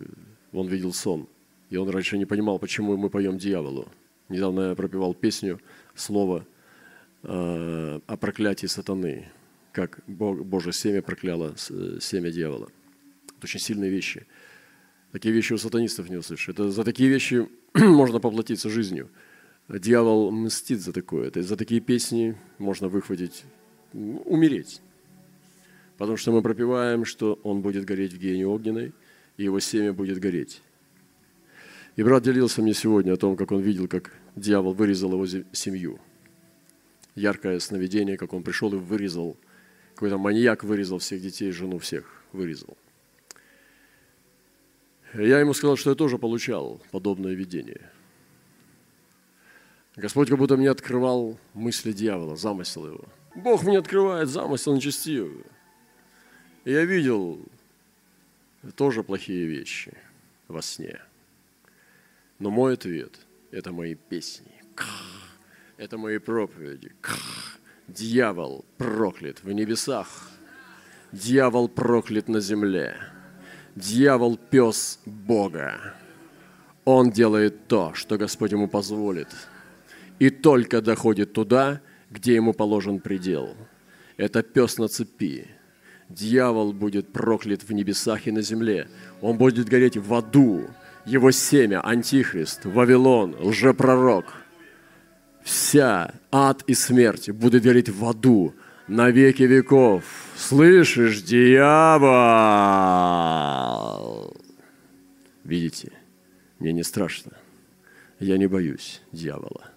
он 0.52 0.68
видел 0.68 0.92
сон, 0.92 1.26
и 1.70 1.76
он 1.76 1.88
раньше 1.88 2.18
не 2.18 2.26
понимал, 2.26 2.58
почему 2.58 2.96
мы 2.96 3.08
поем 3.10 3.38
дьяволу. 3.38 3.88
Недавно 4.28 4.70
я 4.70 4.74
пропевал 4.74 5.14
песню, 5.14 5.60
слово 5.94 6.46
э, 7.22 8.00
о 8.06 8.16
проклятии 8.16 8.66
сатаны, 8.66 9.30
как 9.72 10.00
Бог, 10.06 10.44
Божье 10.44 10.72
семя 10.72 11.00
прокляло 11.00 11.54
э, 11.70 11.98
семя 12.00 12.30
дьявола. 12.30 12.68
Это 13.36 13.44
очень 13.44 13.60
сильные 13.60 13.90
вещи– 13.90 14.26
Такие 15.12 15.32
вещи 15.32 15.54
у 15.54 15.58
сатанистов 15.58 16.10
не 16.10 16.16
услышишь. 16.16 16.48
Это 16.50 16.70
за 16.70 16.84
такие 16.84 17.08
вещи 17.08 17.48
можно 17.74 18.20
поплатиться 18.20 18.68
жизнью. 18.68 19.08
Дьявол 19.68 20.30
мстит 20.30 20.80
за 20.80 20.92
такое. 20.92 21.30
За 21.34 21.56
такие 21.56 21.80
песни 21.80 22.36
можно 22.58 22.88
выхватить, 22.88 23.44
умереть. 23.92 24.80
Потому 25.98 26.16
что 26.16 26.32
мы 26.32 26.42
пропиваем, 26.42 27.04
что 27.04 27.38
он 27.42 27.60
будет 27.60 27.84
гореть 27.84 28.12
в 28.12 28.18
гене 28.18 28.46
огненной, 28.46 28.92
и 29.36 29.44
его 29.44 29.60
семя 29.60 29.92
будет 29.92 30.18
гореть. 30.18 30.62
И 31.96 32.02
брат 32.02 32.22
делился 32.22 32.62
мне 32.62 32.72
сегодня 32.72 33.12
о 33.12 33.16
том, 33.16 33.36
как 33.36 33.52
он 33.52 33.60
видел, 33.60 33.88
как 33.88 34.12
дьявол 34.36 34.72
вырезал 34.72 35.12
его 35.12 35.26
семью. 35.52 35.98
Яркое 37.14 37.58
сновидение, 37.58 38.16
как 38.16 38.32
он 38.32 38.42
пришел 38.42 38.72
и 38.72 38.76
вырезал, 38.76 39.36
какой-то 39.94 40.18
маньяк 40.18 40.64
вырезал 40.64 40.98
всех 40.98 41.20
детей, 41.20 41.50
жену 41.50 41.78
всех 41.78 42.22
вырезал– 42.32 42.76
я 45.14 45.40
ему 45.40 45.54
сказал, 45.54 45.76
что 45.76 45.90
я 45.90 45.96
тоже 45.96 46.18
получал 46.18 46.82
подобное 46.90 47.32
видение. 47.32 47.90
Господь 49.98 50.28
как 50.28 50.38
будто 50.38 50.56
мне 50.56 50.70
открывал 50.70 51.36
мысли 51.54 51.90
дьявола, 51.90 52.36
замысел 52.36 52.86
его. 52.86 53.04
Бог 53.34 53.64
мне 53.64 53.78
открывает 53.78 54.28
замысел 54.28 54.72
нечестивый. 54.76 55.44
И 56.64 56.70
я 56.70 56.84
видел 56.84 57.40
тоже 58.76 59.02
плохие 59.02 59.46
вещи 59.46 59.92
во 60.46 60.62
сне. 60.62 61.00
Но 62.38 62.50
мой 62.50 62.74
ответ– 62.74 63.18
это 63.50 63.72
мои 63.72 63.96
песни. 63.96 64.52
Это 65.78 65.98
мои 65.98 66.18
проповеди. 66.18 66.92
Дьявол 67.88 68.64
проклят 68.76 69.42
в 69.42 69.50
небесах. 69.50 70.30
Дьявол 71.10 71.68
проклят 71.68 72.28
на 72.28 72.38
земле. 72.38 72.94
Дьявол– 73.74 74.36
пес 74.50 75.00
Бога. 75.06 75.94
Он 76.84 77.10
делает 77.10 77.66
то, 77.66 77.94
что 77.94 78.16
Господь 78.16 78.52
ему 78.52 78.68
позволит. 78.68 79.28
И 80.18 80.30
только 80.30 80.80
доходит 80.80 81.32
туда, 81.32 81.80
где 82.10 82.34
ему 82.34 82.52
положен 82.52 83.00
предел. 83.00 83.56
Это 84.16 84.42
пес 84.42 84.78
на 84.78 84.88
цепи. 84.88 85.46
Дьявол 86.08 86.72
будет 86.72 87.12
проклят 87.12 87.62
в 87.62 87.72
небесах 87.72 88.26
и 88.26 88.32
на 88.32 88.42
земле. 88.42 88.88
Он 89.20 89.36
будет 89.36 89.68
гореть 89.68 89.96
в 89.96 90.12
аду. 90.14 90.66
Его 91.04 91.30
семя– 91.30 91.80
Антихрист, 91.84 92.64
Вавилон, 92.64 93.36
лжепророк. 93.38 94.26
Вся 95.42 96.14
ад 96.32 96.64
и 96.66 96.74
смерть 96.74 97.30
будут 97.30 97.62
гореть 97.62 97.88
в 97.88 98.04
аду– 98.04 98.54
на 98.88 99.10
веки 99.10 99.42
веков. 99.42 100.04
Слышишь, 100.36 101.22
дьявол? 101.22 102.08
Видите, 105.44 105.92
мне 106.58 106.72
не 106.72 106.82
страшно. 106.82 107.32
Я 108.18 108.38
не 108.38 108.46
боюсь 108.48 109.02
дьявола, 109.12 109.67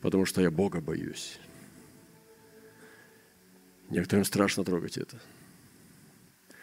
потому 0.00 0.26
что 0.26 0.40
я 0.40 0.50
Бога 0.50 0.80
боюсь. 0.80 1.38
Некоторым 3.88 4.24
страшно 4.24 4.64
трогать 4.64 4.96
это. 4.98 5.18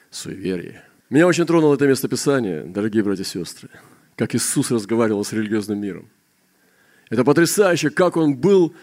Суеверие. 0.10 0.84
Меня 1.10 1.28
очень 1.28 1.46
тронуло 1.46 1.76
это 1.76 1.88
местописание, 1.88 2.64
дорогие 2.64 3.04
братья 3.04 3.24
и 3.24 3.26
сестры, 3.26 3.70
как 4.16 4.36
Иисус 4.36 4.72
разговаривал 4.72 5.24
с 5.24 5.34
религиозным 5.34 5.80
миром. 5.80 6.10
Это 7.10 7.24
потрясающе, 7.24 7.90
как 7.90 8.18
он 8.18 8.36
был 8.36 8.74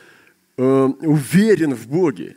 э, 0.57 0.63
уверен 0.63 1.75
в 1.75 1.87
Боге 1.89 2.37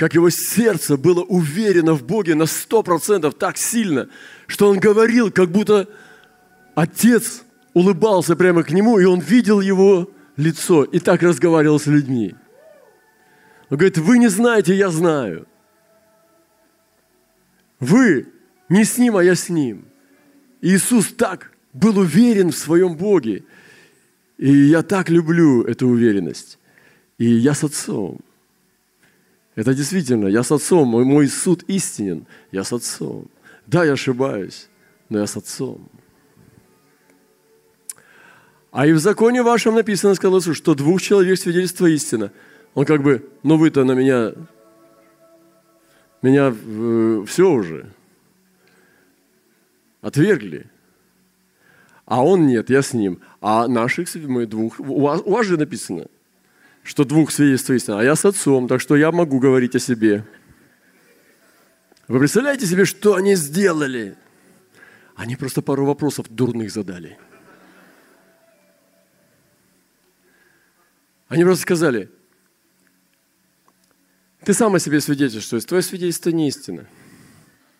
как 0.00 0.14
его 0.14 0.30
сердце 0.30 0.96
было 0.96 1.20
уверено 1.20 1.92
в 1.92 2.04
Боге 2.04 2.34
на 2.34 2.46
сто 2.46 2.82
процентов 2.82 3.34
так 3.34 3.58
сильно, 3.58 4.08
что 4.46 4.70
он 4.70 4.78
говорил, 4.78 5.30
как 5.30 5.50
будто 5.50 5.90
отец 6.74 7.42
улыбался 7.74 8.34
прямо 8.34 8.62
к 8.62 8.70
нему, 8.70 8.98
и 8.98 9.04
он 9.04 9.20
видел 9.20 9.60
его 9.60 10.10
лицо 10.36 10.84
и 10.84 10.98
так 10.98 11.22
разговаривал 11.22 11.78
с 11.78 11.86
людьми. 11.86 12.34
Он 13.68 13.76
говорит, 13.76 13.98
вы 13.98 14.18
не 14.18 14.28
знаете, 14.28 14.74
я 14.74 14.90
знаю. 14.90 15.46
Вы 17.78 18.28
не 18.68 18.84
с 18.84 18.98
ним, 18.98 19.16
а 19.16 19.24
я 19.24 19.34
с 19.34 19.48
ним. 19.48 19.84
И 20.60 20.74
Иисус 20.74 21.12
так 21.12 21.52
был 21.72 21.98
уверен 21.98 22.50
в 22.50 22.56
своем 22.56 22.96
Боге. 22.96 23.44
И 24.38 24.50
я 24.50 24.82
так 24.82 25.08
люблю 25.08 25.62
эту 25.62 25.88
уверенность. 25.88 26.58
И 27.18 27.26
я 27.26 27.54
с 27.54 27.64
Отцом. 27.64 28.20
Это 29.54 29.74
действительно, 29.74 30.26
я 30.26 30.42
с 30.42 30.52
Отцом, 30.52 30.88
мой, 30.88 31.04
мой 31.04 31.28
суд 31.28 31.64
истинен, 31.68 32.26
я 32.52 32.64
с 32.64 32.72
Отцом. 32.72 33.26
Да, 33.66 33.84
я 33.84 33.92
ошибаюсь, 33.92 34.68
но 35.08 35.18
я 35.18 35.26
с 35.26 35.36
Отцом. 35.36 35.88
А 38.70 38.86
и 38.86 38.92
в 38.92 38.98
законе 38.98 39.42
вашем 39.42 39.74
написано, 39.74 40.14
сказал 40.14 40.38
Иисус, 40.38 40.56
что 40.56 40.74
двух 40.74 41.02
человек 41.02 41.38
свидетельство 41.38 41.86
истина. 41.86 42.32
Он 42.74 42.84
как 42.84 43.02
бы, 43.02 43.28
ну 43.42 43.56
вы-то 43.56 43.84
на 43.84 43.92
меня, 43.92 44.32
меня 46.22 46.54
э, 46.54 47.24
все 47.26 47.50
уже 47.50 47.92
отвергли. 50.00 50.66
А 52.04 52.24
он 52.24 52.46
нет, 52.46 52.70
я 52.70 52.82
с 52.82 52.92
ним. 52.92 53.20
А 53.40 53.68
наших 53.68 54.08
мы 54.14 54.46
двух, 54.46 54.78
у 54.80 55.00
вас, 55.00 55.20
у 55.24 55.32
вас 55.32 55.46
же 55.46 55.56
написано– 55.56 56.06
что 56.82 57.04
двух 57.04 57.30
свидетельств 57.30 57.70
истина, 57.70 58.00
а 58.00 58.04
я 58.04 58.16
с 58.16 58.24
отцом, 58.24 58.68
так 58.68 58.80
что 58.80 58.96
я 58.96 59.12
могу 59.12 59.38
говорить 59.38 59.76
о 59.76 59.78
себе. 59.78 60.24
Вы 62.08 62.18
представляете 62.18 62.66
себе, 62.66 62.84
что 62.84 63.14
они 63.14 63.36
сделали? 63.36 64.16
Они 65.14 65.36
просто 65.36 65.62
пару 65.62 65.84
вопросов 65.84 66.26
дурных 66.28 66.72
задали. 66.72 67.18
Они 71.30 71.44
просто 71.44 71.62
сказали, 71.62 72.10
ты 74.44 74.52
сам 74.52 74.74
о 74.74 74.78
себе 74.78 75.00
свидетельствуешь, 75.00 75.64
твое 75.64 75.82
свидетельство 75.82 76.28
не 76.28 76.48
истина. 76.48 76.86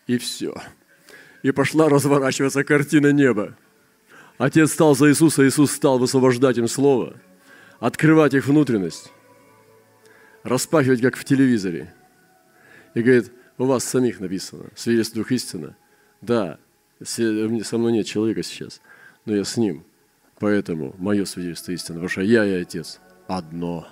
И 0.07 0.17
все. 0.17 0.55
И 1.43 1.51
пошла 1.51 1.91
разворачиваться 1.91 2.65
картина 2.65 3.13
неба. 3.13 3.59
Отец 4.39 4.73
стал 4.73 4.97
за 4.97 5.11
Иисуса, 5.11 5.47
Иисус 5.47 5.73
стал 5.73 5.99
высвобождать 5.99 6.57
им 6.57 6.67
Слово– 6.67 7.21
открывать 7.81 8.35
их 8.35 8.47
внутренность, 8.47 9.11
распахивать, 10.45 11.01
как 11.01 11.17
в 11.17 11.25
телевизоре. 11.25 11.93
И 12.95 13.03
говорит, 13.03 13.33
у 13.59 13.65
вас 13.65 13.85
самих 13.85 14.21
написано, 14.21 14.67
свидетельство 14.77 15.23
Дух 15.23 15.33
истина. 15.33 15.77
Да, 16.21 16.59
со 17.03 17.79
мной 17.79 17.93
нет 17.93 18.07
человека 18.07 18.43
сейчас, 18.43 18.81
но 19.25 19.35
я 19.35 19.45
с 19.45 19.57
ним. 19.57 19.85
Поэтому 20.39 20.95
мое 20.99 21.25
свидетельство 21.25 21.73
истина, 21.73 21.95
потому 21.95 22.09
что 22.09 22.23
я 22.23 22.45
и 22.45 22.63
Отец 22.63 23.01
одно. 23.31 23.87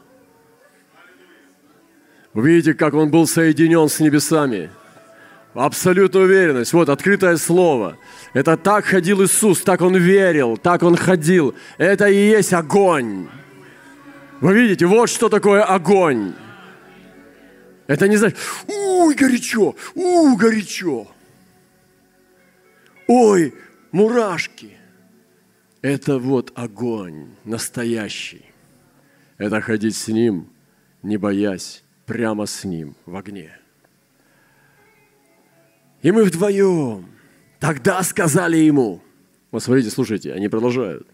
Вы 2.34 2.51
видите, 2.51 2.74
как 2.74 2.95
он 2.95 3.11
был 3.11 3.26
соединен 3.26 3.89
с 3.89 4.01
небесами. 4.01 4.70
Абсолютная 5.55 6.22
уверенность. 6.22 6.72
Вот 6.72 6.89
открытое 6.89 7.36
слово. 7.36 7.97
Это 8.32 8.57
так 8.57 8.84
ходил 8.84 9.24
Иисус, 9.24 9.62
так 9.62 9.80
Он 9.80 9.97
верил, 9.97 10.57
так 10.57 10.82
Он 10.82 10.95
ходил. 10.95 11.55
Это 11.78 12.09
и 12.09 12.14
есть 12.14 12.53
огонь. 12.53 13.28
Вы 14.41 14.55
видите, 14.55 14.86
вот 14.86 15.09
что 15.09 15.28
такое 15.28 15.64
огонь. 15.64 16.34
Это 17.86 18.07
не 18.07 18.16
значит, 18.18 18.39
уй, 18.68 19.14
горячо, 19.14 19.74
уй, 19.95 20.36
горячо. 20.36 21.09
Ой, 23.09 23.55
мурашки. 23.91 24.76
Это 25.80 26.18
вот 26.18 26.53
огонь 26.55 27.30
настоящий. 27.45 28.47
Это 29.39 29.61
ходить 29.61 29.97
с 29.97 30.09
Ним, 30.09 30.49
не 31.03 31.16
боясь, 31.16 31.84
прямо 32.07 32.47
с 32.47 32.64
Ним 32.64 32.97
в 33.07 33.16
огне. 33.16 33.57
И 36.03 36.12
мы 36.12 36.24
вдвоем 36.24 37.09
тогда 37.59 38.03
сказали 38.03 38.57
ему, 38.57 39.03
вот 39.51 39.62
смотрите, 39.62 39.91
слушайте, 39.91 40.32
они 40.32 40.49
продолжают. 40.49 41.07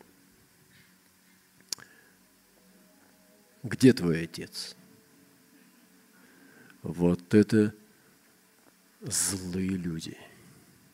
Где 3.62 3.93
твой 3.93 4.25
отец? 4.25 4.77
Вот 6.83 7.33
это 7.33 7.72
злые 9.01 9.70
люди. 9.70 10.18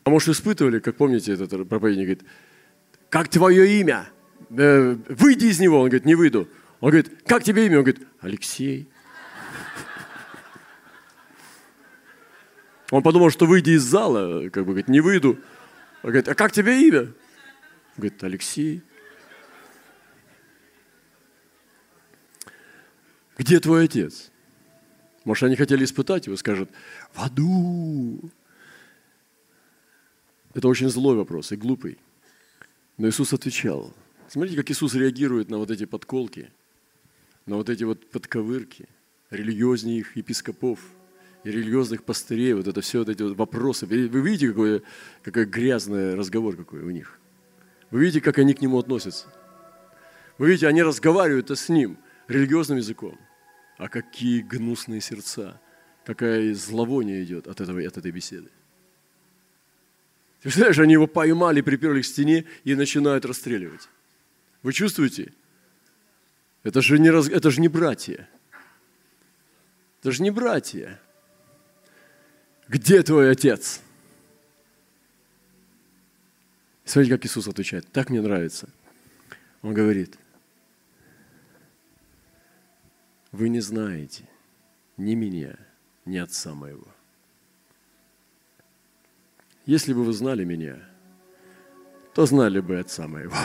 А 0.03 0.09
может, 0.09 0.29
испытывали, 0.29 0.79
как 0.79 0.95
помните, 0.95 1.33
этот 1.33 1.49
проповедник 1.67 2.05
говорит, 2.05 2.23
как 3.09 3.27
твое 3.27 3.79
имя? 3.81 4.09
Э, 4.51 4.95
выйди 5.09 5.47
из 5.47 5.59
него. 5.59 5.79
Он 5.79 5.89
говорит, 5.89 6.05
не 6.05 6.15
выйду. 6.15 6.47
Он 6.81 6.89
говорит, 6.89 7.23
как 7.25 7.43
тебе 7.43 7.67
имя? 7.67 7.77
Он 7.77 7.83
говорит, 7.83 8.07
Алексей. 8.19 8.89
Он 12.89 13.03
подумал, 13.03 13.29
что 13.29 13.45
выйди 13.45 13.71
из 13.71 13.83
зала, 13.83 14.49
как 14.49 14.65
бы 14.65 14.71
говорит, 14.71 14.89
не 14.89 14.99
выйду. 14.99 15.39
Он 16.03 16.09
говорит, 16.09 16.27
а 16.27 16.35
как 16.35 16.51
тебе 16.51 16.87
имя? 16.87 17.01
Он 17.01 17.13
говорит, 17.97 18.23
Алексей. 18.23 18.81
Где 23.37 23.59
твой 23.59 23.85
отец? 23.85 24.31
Может, 25.23 25.43
они 25.43 25.55
хотели 25.55 25.83
испытать 25.85 26.25
его, 26.25 26.35
скажут, 26.35 26.69
в 27.13 27.21
аду. 27.21 28.31
Это 30.55 30.67
очень 30.67 30.89
злой 30.89 31.15
вопрос 31.15 31.51
и 31.51 31.55
глупый. 31.55 31.99
Но 32.97 33.07
Иисус 33.07 33.33
отвечал. 33.33 33.93
Смотрите, 34.27 34.57
как 34.57 34.71
Иисус 34.71 34.95
реагирует 34.95 35.49
на 35.49 35.59
вот 35.59 35.69
эти 35.69 35.85
подколки, 35.85 36.51
на 37.45 37.55
вот 37.57 37.69
эти 37.69 37.83
вот 37.83 38.09
подковырки, 38.09 38.87
религиозных 39.29 40.15
епископов– 40.15 40.79
и 41.43 41.49
религиозных 41.49 42.03
пастырей, 42.03 42.53
вот 42.53 42.67
это 42.67 42.81
все 42.81 42.99
вот 42.99 43.09
эти 43.09 43.21
вот 43.23 43.35
вопросы. 43.35 43.85
Вы 43.85 44.07
видите, 44.07 44.49
какой, 44.49 44.83
какой 45.23 45.45
грязный 45.45 46.15
разговор 46.15 46.55
какой 46.55 46.81
у 46.81 46.89
них? 46.89 47.19
Вы 47.89 48.01
видите, 48.01 48.21
как 48.21 48.37
они 48.37 48.53
к 48.53 48.61
нему 48.61 48.77
относятся? 48.77 49.27
Вы 50.37 50.49
видите, 50.49 50.67
они 50.67 50.83
разговаривают 50.83 51.49
с 51.49 51.69
ним 51.69 51.97
религиозным 52.27 52.77
языком. 52.77 53.17
А 53.77 53.89
какие 53.89 54.41
гнусные 54.41 55.01
сердца, 55.01 55.59
какая 56.05 56.53
зловоние 56.53 57.23
идет 57.23 57.47
от, 57.47 57.59
этого, 57.59 57.79
от 57.79 57.97
этой 57.97 58.11
беседы. 58.11 58.49
Ты 60.39 60.43
представляешь, 60.43 60.79
они 60.79 60.93
его 60.93 61.07
поймали, 61.07 61.61
приперли 61.61 62.01
к 62.01 62.05
стене 62.05 62.45
и 62.63 62.75
начинают 62.75 63.25
расстреливать. 63.25 63.89
Вы 64.61 64.73
чувствуете? 64.73 65.33
Это 66.63 66.81
же 66.81 66.99
не, 66.99 67.09
раз, 67.09 67.27
это 67.27 67.51
же 67.51 67.61
не 67.61 67.67
братья. 67.67 68.29
Это 69.99 70.11
же 70.11 70.23
не 70.23 70.31
братья 70.31 70.99
где 72.71 73.03
твой 73.03 73.29
отец? 73.29 73.81
Смотрите, 76.85 77.17
как 77.17 77.25
Иисус 77.25 77.45
отвечает. 77.45 77.85
Так 77.91 78.09
мне 78.09 78.21
нравится. 78.21 78.69
Он 79.61 79.73
говорит, 79.73 80.17
вы 83.33 83.49
не 83.49 83.59
знаете 83.59 84.23
ни 84.95 85.15
меня, 85.15 85.57
ни 86.05 86.17
отца 86.17 86.53
моего. 86.53 86.87
Если 89.65 89.93
бы 89.93 90.05
вы 90.05 90.13
знали 90.13 90.45
меня, 90.45 90.79
то 92.13 92.25
знали 92.25 92.61
бы 92.61 92.79
отца 92.79 93.05
моего. 93.05 93.35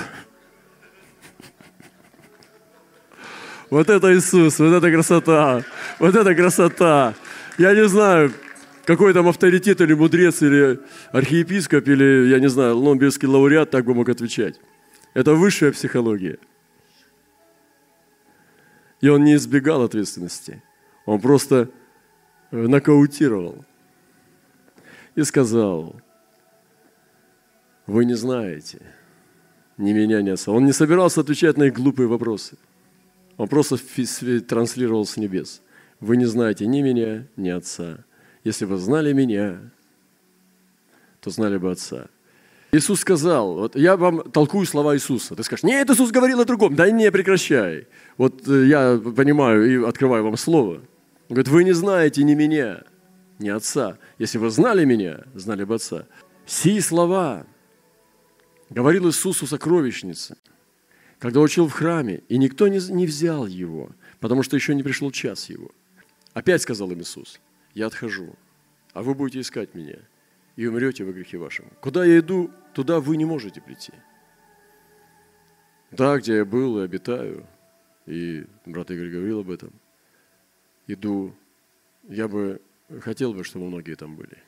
Вот 3.71 3.91
это 3.91 4.15
Иисус, 4.17 4.59
вот 4.59 4.73
это 4.73 4.91
красота, 4.93 5.65
вот 5.99 6.15
это 6.15 6.35
красота. 6.35 7.15
Я 7.59 7.75
не 7.75 7.89
знаю, 7.89 8.33
какой 8.85 9.13
там 9.13 9.27
авторитет 9.27 9.81
или 9.81 9.95
мудрец, 9.95 10.41
или 10.43 10.79
архиепископ, 11.11 11.89
или, 11.89 12.29
я 12.29 12.39
не 12.39 12.49
знаю, 12.49 12.77
Нобелевский 12.77 13.27
лауреат 13.27 13.71
так 13.71 13.85
бы 13.85 13.95
мог 13.95 14.09
отвечать. 14.09 14.61
Это 15.15 15.35
высшая 15.35 15.73
психология. 15.73 16.39
И 19.01 19.09
он 19.09 19.25
не 19.25 19.35
избегал 19.35 19.83
ответственности. 19.83 20.63
Он 21.05 21.21
просто 21.21 21.69
э, 22.51 22.57
нокаутировал. 22.57 23.65
И 25.17 25.23
сказал, 25.25 25.97
вы 27.87 28.05
не 28.05 28.15
знаете 28.15 28.81
ни 29.77 29.93
меня, 29.93 30.23
ни 30.23 30.31
отца. 30.31 30.53
Он 30.53 30.65
не 30.65 30.73
собирался 30.73 31.21
отвечать 31.21 31.57
на 31.57 31.65
их 31.65 31.75
глупые 31.75 32.07
вопросы. 32.07 32.57
Он 33.37 33.49
просто 33.49 33.77
транслировал 34.41 35.05
с 35.07 35.17
небес. 35.17 35.63
Вы 36.01 36.17
не 36.17 36.27
знаете 36.27 36.67
ни 36.67 36.83
меня, 36.83 37.27
ни 37.37 37.49
отца. 37.49 38.05
Если 38.45 38.65
бы 38.65 38.77
знали 38.77 39.13
меня, 39.13 39.61
то 41.21 41.31
знали 41.31 41.57
бы 41.57 41.73
Отца. 41.73 42.07
Иисус 42.71 43.01
сказал, 43.01 43.55
вот 43.55 43.75
я 43.75 43.97
вам 43.97 44.31
толкую 44.31 44.65
слова 44.67 44.95
Иисуса. 44.95 45.35
Ты 45.35 45.43
скажешь, 45.43 45.65
нет, 45.65 45.91
Иисус 45.91 46.13
говорил 46.13 46.41
о 46.41 46.45
другом. 46.45 46.77
Да 46.77 46.89
не 46.89 47.11
прекращай. 47.11 47.89
Вот 48.17 48.47
э, 48.47 48.67
я 48.67 48.97
понимаю 48.99 49.67
и 49.67 49.89
открываю 49.89 50.23
вам 50.23 50.37
слово. 50.37 50.75
Он 50.75 51.31
говорит, 51.31 51.49
вы 51.49 51.65
не 51.65 51.73
знаете 51.73 52.23
ни 52.23 52.35
меня, 52.35 52.85
ни 53.41 53.49
Отца. 53.49 53.99
Если 54.19 54.39
бы 54.39 54.49
знали 54.51 54.85
меня, 54.85 55.25
знали 55.35 55.65
бы 55.65 55.75
Отца. 55.75 56.07
Сии 56.47 56.79
слова 56.79 57.45
говорил 58.71 59.09
Иисус 59.09 59.43
у 59.43 59.47
сокровищницы, 59.49 60.37
когда 61.19 61.41
учил 61.41 61.69
в 61.69 61.73
храме, 61.73 62.23
и 62.29 62.39
никто 62.39 62.69
не, 62.69 62.79
не 62.93 63.07
взял 63.07 63.47
его, 63.47 63.91
потому 64.21 64.43
что 64.43 64.57
еще 64.57 64.75
не 64.75 64.83
пришел 64.83 65.11
час 65.11 65.49
его. 65.49 65.71
Опять 66.35 66.63
сказал 66.63 66.91
им 66.91 67.01
Иисус, 67.01 67.41
я 67.75 67.87
отхожу, 67.87 68.35
а 68.93 69.03
вы 69.03 69.15
будете 69.15 69.41
искать 69.41 69.75
меня 69.75 69.99
и 70.57 70.67
умрете 70.67 71.05
во 71.05 71.13
грехе 71.13 71.39
вашем. 71.39 71.67
Куда 71.81 72.05
я 72.05 72.19
иду, 72.19 72.51
туда 72.75 73.01
вы 73.01 73.17
не 73.17 73.25
можете 73.25 73.61
прийти. 73.61 73.93
Да, 75.91 76.19
где 76.19 76.37
я 76.37 76.45
был 76.45 76.79
и 76.79 76.85
обитаю, 76.85 77.47
и 78.07 78.45
брат 78.67 78.91
Игорь 78.91 79.11
говорил 79.11 79.41
об 79.41 79.51
этом, 79.51 79.73
иду, 80.87 81.35
я 82.09 82.29
бы 82.29 82.61
хотел 83.01 83.33
бы, 83.33 83.45
чтобы 83.45 83.67
многие 83.67 83.95
там 83.95 84.17
были. 84.17 84.39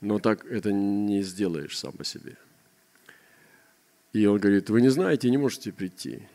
Но 0.00 0.18
так 0.18 0.44
это 0.46 0.72
не 0.72 1.22
сделаешь 1.22 1.78
сам 1.78 1.92
по 1.92 2.04
себе. 2.04 2.36
И 4.12 4.26
он 4.26 4.38
говорит, 4.38 4.68
вы 4.68 4.82
не 4.82 4.90
знаете, 4.90 5.30
не 5.30 5.38
можете 5.38 5.72
прийти. 5.72 6.28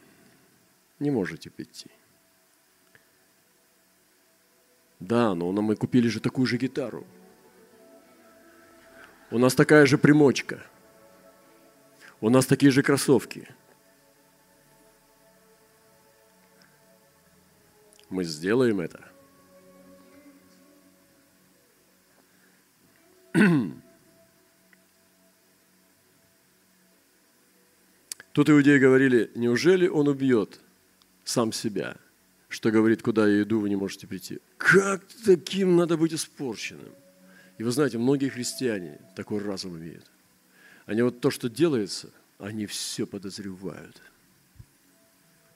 Не 0.99 1.11
можете 1.11 1.49
прийти. 1.49 1.91
Да, 4.99 5.35
но 5.35 5.51
мы 5.51 5.75
купили 5.75 6.07
же 6.07 6.19
такую 6.19 6.47
же 6.47 6.57
гитару. 6.57 7.05
У 9.29 9.37
нас 9.37 9.53
такая 9.53 9.85
же 9.85 9.97
примочка. 9.97 10.63
У 12.19 12.29
нас 12.29 12.47
такие 12.47 12.71
же 12.71 12.81
кроссовки. 12.81 13.47
Мы 18.09 18.23
сделаем 18.23 18.79
это. 18.79 19.03
Тут 28.37 28.51
иудеи 28.51 28.77
говорили, 28.77 29.31
неужели 29.33 29.87
он 29.87 30.07
убьет 30.07 30.59
сам 31.23 31.51
себя– 31.51 31.97
что 32.49 32.69
говорит, 32.69 33.01
куда 33.01 33.27
я 33.27 33.41
иду, 33.41 33.59
вы 33.59 33.67
не 33.67 33.75
можете 33.75 34.05
прийти. 34.05 34.39
Как 34.57 35.03
таким 35.25 35.75
надо 35.75 35.97
быть 35.97 36.13
испорченным? 36.13 36.93
И 37.57 37.63
вы 37.63 37.71
знаете, 37.71 37.97
многие 37.97 38.29
христиане 38.29 38.99
такой 39.15 39.39
разум 39.39 39.77
имеют. 39.77 40.05
Они 40.85 41.01
вот 41.01 41.19
то, 41.19 41.31
что 41.31 41.49
делается, 41.49 42.11
они 42.37 42.67
все 42.67 43.07
подозревают. 43.07 44.01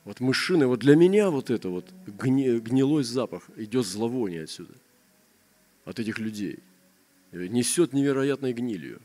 Вот 0.03 0.19
мышины, 0.19 0.65
вот 0.65 0.79
для 0.79 0.95
меня 0.95 1.29
вот 1.29 1.51
это 1.51 1.69
вот 1.69 1.87
гни, 2.07 2.57
гнилой 2.57 3.03
запах, 3.03 3.47
идет 3.57 3.85
зловоние 3.85 4.43
отсюда, 4.43 4.73
от 5.85 5.99
этих 5.99 6.17
людей. 6.17 6.57
Несет 7.31 7.93
невероятной 7.93 8.53
гнилью. 8.53 8.99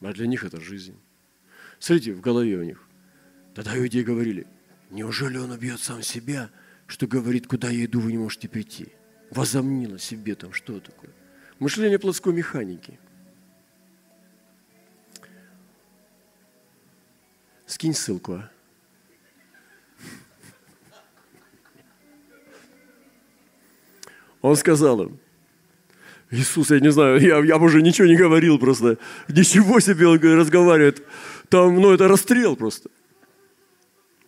А 0.00 0.12
для 0.12 0.26
них 0.26 0.44
это 0.44 0.60
жизнь. 0.60 0.96
Смотрите, 1.80 2.12
в 2.12 2.20
голове 2.20 2.56
у 2.56 2.62
них. 2.62 2.80
Тогда 3.54 3.76
иудеи 3.76 4.02
говорили– 4.02 4.46
Неужели 4.90 5.38
он 5.38 5.52
убьет 5.52 5.80
сам 5.80 6.02
себя, 6.02 6.50
что 6.86 7.06
говорит, 7.06 7.46
куда 7.46 7.70
я 7.70 7.84
иду, 7.84 8.00
вы 8.00 8.12
не 8.12 8.18
можете 8.18 8.48
прийти? 8.48 8.88
Возомнил 9.30 9.94
о 9.94 9.98
себе 9.98 10.34
там, 10.34 10.52
что 10.52 10.80
такое? 10.80 11.10
Мышление 11.60 12.00
плотской 12.00 12.32
механики. 12.32 12.98
Скинь 17.66 17.94
ссылку, 17.94 18.32
а? 18.34 18.50
Он 24.42 24.56
сказал 24.56 25.02
им, 25.02 25.20
Иисус, 26.30 26.70
я 26.70 26.80
не 26.80 26.90
знаю, 26.90 27.20
я, 27.20 27.38
я 27.38 27.58
уже 27.58 27.82
ничего 27.82 28.08
не 28.08 28.16
говорил 28.16 28.58
просто. 28.58 28.98
Ничего 29.28 29.78
себе 29.78 30.08
он 30.08 30.18
разговаривает. 30.18 31.06
Там, 31.50 31.78
ну, 31.80 31.92
это 31.92 32.08
расстрел 32.08 32.56
просто. 32.56 32.88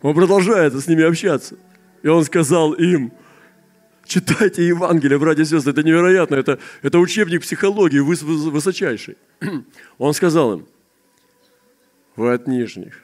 Он 0.01 0.13
продолжает 0.13 0.73
с 0.73 0.87
ними 0.87 1.03
общаться. 1.03 1.55
И 2.03 2.07
он 2.09 2.25
сказал 2.25 2.73
им, 2.73 3.13
читайте 4.05 4.67
Евангелие, 4.67 5.17
братья 5.17 5.43
и 5.43 5.45
сестры, 5.45 5.71
это 5.71 5.83
невероятно, 5.83 6.35
это, 6.35 6.59
это 6.81 6.99
учебник 6.99 7.41
психологии 7.41 7.99
выс, 7.99 8.21
высочайший. 8.21 9.17
Он 9.97 10.13
сказал 10.13 10.53
им, 10.55 10.67
вы 12.17 12.33
от 12.33 12.45
нижних. 12.45 13.01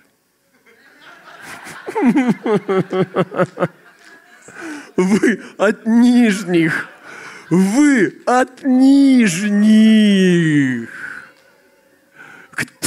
Вы 4.98 5.42
от 5.58 5.86
нижних. 5.86 6.90
Вы 7.50 8.22
от 8.26 8.64
нижних. 8.66 9.60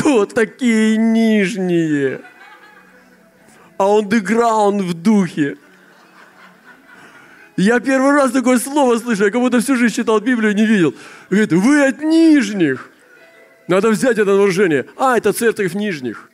Кто 0.02 0.26
такие 0.26 0.96
нижние? 0.96 2.22
А 3.78 3.86
он 3.86 4.08
деграунд 4.08 4.82
в 4.82 4.94
духе. 4.94 5.58
Я 7.56 7.78
первый 7.78 8.10
раз 8.10 8.32
такое 8.32 8.58
слово 8.58 8.98
слышу, 8.98 9.26
я 9.26 9.30
как 9.30 9.40
будто 9.40 9.60
всю 9.60 9.76
жизнь 9.76 9.94
читал 9.94 10.18
Библию 10.18 10.50
и 10.50 10.54
не 10.56 10.66
видел. 10.66 10.92
Говорит, 11.30 11.52
вы 11.52 11.86
от 11.86 12.00
нижних. 12.00 12.90
Надо 13.68 13.90
взять 13.90 14.18
это 14.18 14.32
выражение. 14.32 14.86
А, 14.96 15.16
это 15.16 15.32
церковь 15.32 15.72
нижних. 15.74 16.28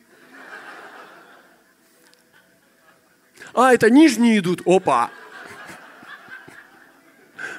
А, 3.53 3.71
это 3.71 3.91
нижние 3.91 4.39
идут. 4.39 4.63
Опа. 4.65 5.11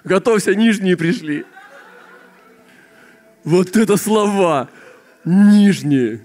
Готовься, 0.02 0.56
нижние 0.56 0.96
пришли. 0.96 1.46
Вот 3.44 3.76
это 3.76 3.96
слова. 3.96 4.68
Нижние. 5.24 6.20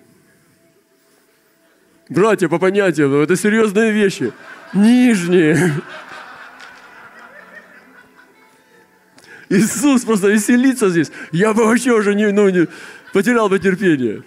Братья, 2.07 2.47
по 2.47 2.59
понятиям, 2.59 3.11
ну, 3.11 3.21
это 3.21 3.35
серьезные 3.35 3.91
вещи. 3.91 4.31
Нижние. 4.73 5.71
Иисус 9.49 10.03
просто 10.03 10.29
веселится 10.29 10.89
здесь. 10.89 11.11
Я 11.31 11.53
бы 11.53 11.65
вообще 11.65 11.91
уже 11.91 12.15
не, 12.15 12.31
ну, 12.31 12.49
не 12.49 12.67
потерял 13.13 13.49
бы 13.49 13.59
терпение. 13.59 14.23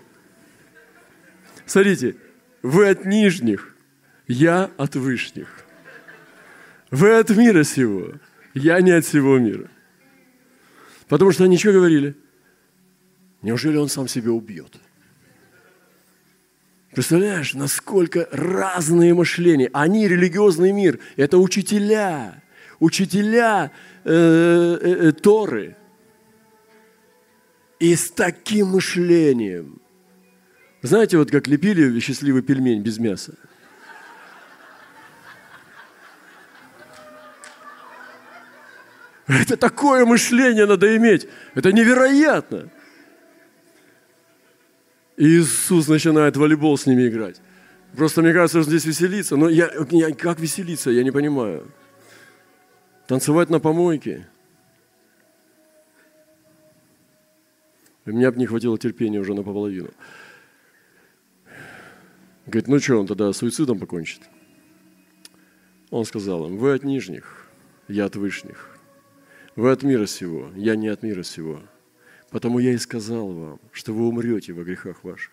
Смотрите, 1.67 2.17
вы 2.63 2.89
от 2.89 3.05
нижних, 3.05 3.75
я 4.27 4.71
от 4.77 4.97
вышних. 4.97 5.49
Вы 6.91 7.19
от 7.19 7.31
мира 7.31 7.65
сего, 7.65 8.15
я 8.55 8.81
не 8.81 8.93
от 8.93 9.05
всего 9.05 9.39
мира. 9.39 9.69
Потому 11.09 11.33
что 11.33 11.45
они 11.45 11.59
что 11.59 11.73
говорили? 11.73 12.15
Неужели 13.43 13.77
он 13.77 13.89
сам 13.89 14.09
себя 14.09 14.33
убьет? 14.33 14.77
Представляешь, 16.93 17.55
насколько 17.55 18.29
разные 18.33 19.15
мышления. 19.15 19.71
Они 19.73 20.09
религиозный 20.09 20.73
мир. 20.73 20.99
Это 21.17 21.39
учителя. 21.39 22.43
Учителя 22.81 23.71
э, 24.05 24.11
э, 24.81 25.09
э, 25.09 25.13
Торы. 25.13 25.77
И 27.79 27.95
с 27.95 28.11
таким 28.11 28.69
мышлением. 28.69 29.81
Знаете, 30.83 31.19
вот 31.19 31.31
как 31.31 31.47
лепили 31.47 32.01
счастливый 32.01 32.43
пельмень 32.43 32.83
без 32.83 32.99
мяса? 32.99 33.35
Это 39.29 39.57
такое 39.57 40.05
мышление 40.07 40.67
надо 40.67 40.97
иметь. 40.97 41.29
Это 41.55 41.71
невероятно. 41.71 42.71
Иисус 45.19 45.89
начинает 45.89 46.37
волейбол 46.37 46.79
с 46.79 46.87
ними 46.87 47.09
играть. 47.09 47.41
Просто 47.97 48.23
мне 48.23 48.33
кажется, 48.33 48.63
что 48.63 48.71
здесь 48.71 48.85
веселиться. 48.85 49.37
Но 49.37 49.49
я, 49.49 49.69
я, 49.91 50.15
как 50.15 50.39
веселиться, 50.39 50.91
я 50.91 51.03
не 51.03 51.11
понимаю. 51.11 51.67
Танцевать 53.09 53.51
на 53.51 53.59
помойке. 53.59 54.29
И 58.07 58.11
мне 58.11 58.31
бы 58.31 58.39
не 58.39 58.47
хватило 58.47 58.79
терпения 58.79 59.19
уже 59.19 59.35
наполовину. 59.35 59.91
Говорит, 62.47 62.69
ну 62.69 62.79
что, 62.79 63.01
он 63.01 63.07
тогда 63.09 63.33
суицидом 63.33 63.81
покончит? 63.81 64.23
Он 65.91 66.05
сказал 66.05 66.47
им, 66.47 66.59
вы 66.59 66.75
от 66.75 66.85
нижних, 66.85 67.49
я 67.89 68.05
от 68.05 68.15
вышних. 68.15 68.79
Вы 69.57 69.73
от 69.73 69.83
мира 69.83 70.07
сего, 70.07 70.51
я 70.55 70.77
не 70.77 70.89
от 70.89 71.03
мира 71.03 71.25
сего. 71.25 71.61
Потому 72.31 72.59
я 72.59 72.73
и 72.73 72.79
сказал 72.79 73.33
вам, 73.33 73.61
что 73.73 73.95
вы 73.95 74.07
умрете 74.07 74.53
во 74.53 74.63
грехах 74.63 75.03
ваших. 75.03 75.33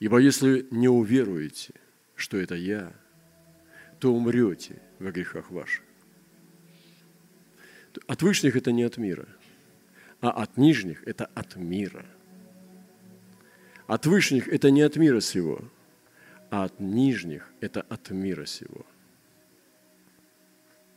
Ибо 0.00 0.18
если 0.18 0.66
не 0.70 0.88
уверуете, 0.88 1.72
что 2.16 2.36
это 2.36 2.54
я, 2.54 2.92
то 4.00 4.12
умрете 4.12 4.80
во 4.98 5.12
грехах 5.12 5.50
ваших. 5.50 5.82
От 8.06 8.22
вышних 8.22 8.56
это 8.56 8.72
не 8.72 8.82
от 8.82 8.98
мира, 8.98 9.26
а 10.20 10.30
от 10.30 10.56
нижних 10.56 11.02
это 11.06 11.26
от 11.26 11.56
мира. 11.56 12.04
От 13.86 14.04
вышних 14.04 14.48
это 14.48 14.70
не 14.70 14.82
от 14.82 14.96
мира 14.96 15.20
сего, 15.20 15.60
а 16.50 16.64
от 16.64 16.78
нижних 16.80 17.50
это 17.60 17.82
от 17.82 18.10
мира 18.10 18.44
сего. 18.44 18.84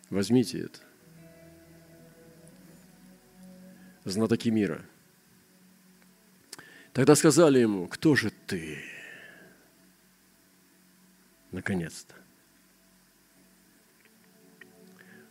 Возьмите 0.09 0.59
это 0.59 0.88
знатоки 4.11 4.49
мира. 4.49 4.85
Тогда 6.93 7.15
сказали 7.15 7.59
ему, 7.59 7.87
кто 7.87 8.15
же 8.15 8.31
ты? 8.47 8.83
Наконец-то. 11.51 12.15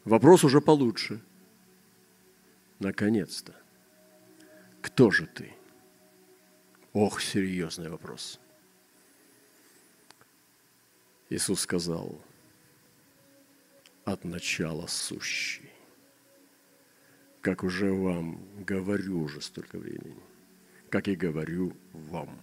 Вопрос 0.04 0.44
уже 0.44 0.60
получше. 0.60 1.20
Наконец-то. 2.78 3.54
Кто 4.80 5.10
же 5.10 5.26
ты? 5.26 5.52
Ох, 6.92 7.20
серьезный 7.20 7.90
вопрос. 7.90 8.40
Иисус 11.28 11.60
сказал, 11.60 12.20
от 14.04 14.24
начала 14.24 14.86
сущий 14.86 15.70
как 17.48 17.64
уже 17.64 17.90
вам 17.90 18.38
говорю 18.62 19.22
уже 19.22 19.40
столько 19.40 19.78
времени, 19.78 20.22
как 20.90 21.08
и 21.08 21.16
говорю 21.16 21.74
вам. 21.94 22.38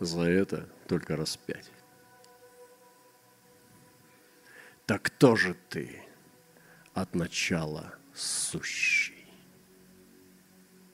За 0.00 0.24
это 0.24 0.68
только 0.86 1.16
раз 1.16 1.38
пять. 1.38 1.70
Так 4.84 5.00
кто 5.00 5.34
же 5.34 5.56
ты 5.70 6.02
от 6.92 7.14
начала 7.14 7.94
сущий? 8.12 9.26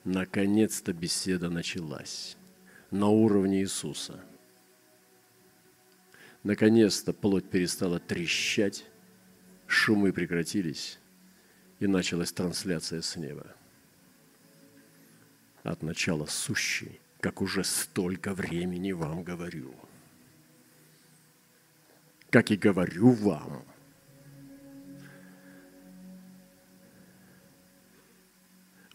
Наконец-то 0.05 0.93
беседа 0.93 1.49
началась 1.49 2.37
на 2.89 3.07
уровне 3.09 3.59
Иисуса. 3.59 4.23
Наконец-то 6.43 7.11
плоть 7.11 7.49
перестала 7.49 7.99
трещать, 7.99 8.85
шумы 9.71 10.11
прекратились, 10.11 10.99
и 11.79 11.87
началась 11.87 12.31
трансляция 12.31 13.01
с 13.01 13.15
неба. 13.15 13.55
От 15.63 15.81
начала 15.81 16.25
сущий, 16.25 16.99
как 17.19 17.41
уже 17.41 17.63
столько 17.63 18.33
времени 18.33 18.91
вам 18.91 19.23
говорю. 19.23 19.73
Как 22.29 22.51
и 22.51 22.57
говорю 22.57 23.11
вам. 23.11 23.63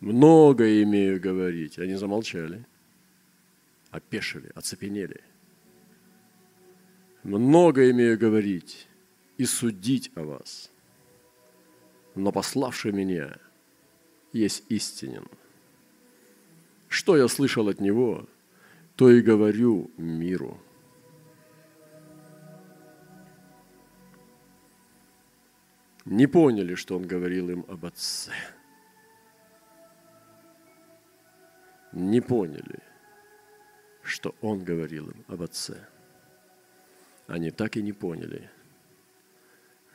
Много 0.00 0.82
имею 0.82 1.20
говорить. 1.20 1.78
Они 1.78 1.94
замолчали, 1.94 2.64
опешили, 3.90 4.50
оцепенели. 4.54 5.22
Много 7.22 7.90
имею 7.90 8.18
говорить 8.18 8.88
и 9.38 9.44
судить 9.44 10.10
о 10.14 10.22
вас. 10.22 10.70
Но 12.14 12.32
пославший 12.32 12.92
меня 12.92 13.36
есть 14.32 14.64
истинен. 14.68 15.26
Что 16.88 17.16
я 17.16 17.28
слышал 17.28 17.68
от 17.68 17.80
него, 17.80 18.26
то 18.96 19.10
и 19.10 19.20
говорю 19.20 19.90
миру. 19.96 20.60
не 26.06 26.26
поняли, 26.26 26.74
что 26.74 26.96
Он 26.96 27.06
говорил 27.06 27.50
им 27.50 27.64
об 27.68 27.84
Отце. 27.84 28.32
Не 31.92 32.20
поняли, 32.20 32.78
что 34.02 34.34
Он 34.40 34.62
говорил 34.64 35.10
им 35.10 35.24
об 35.28 35.42
Отце. 35.42 35.76
Они 37.26 37.50
так 37.50 37.76
и 37.76 37.82
не 37.82 37.92
поняли, 37.92 38.48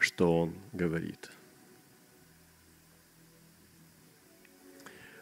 что 0.02 0.42
Он 0.42 0.56
говорит. 0.74 1.30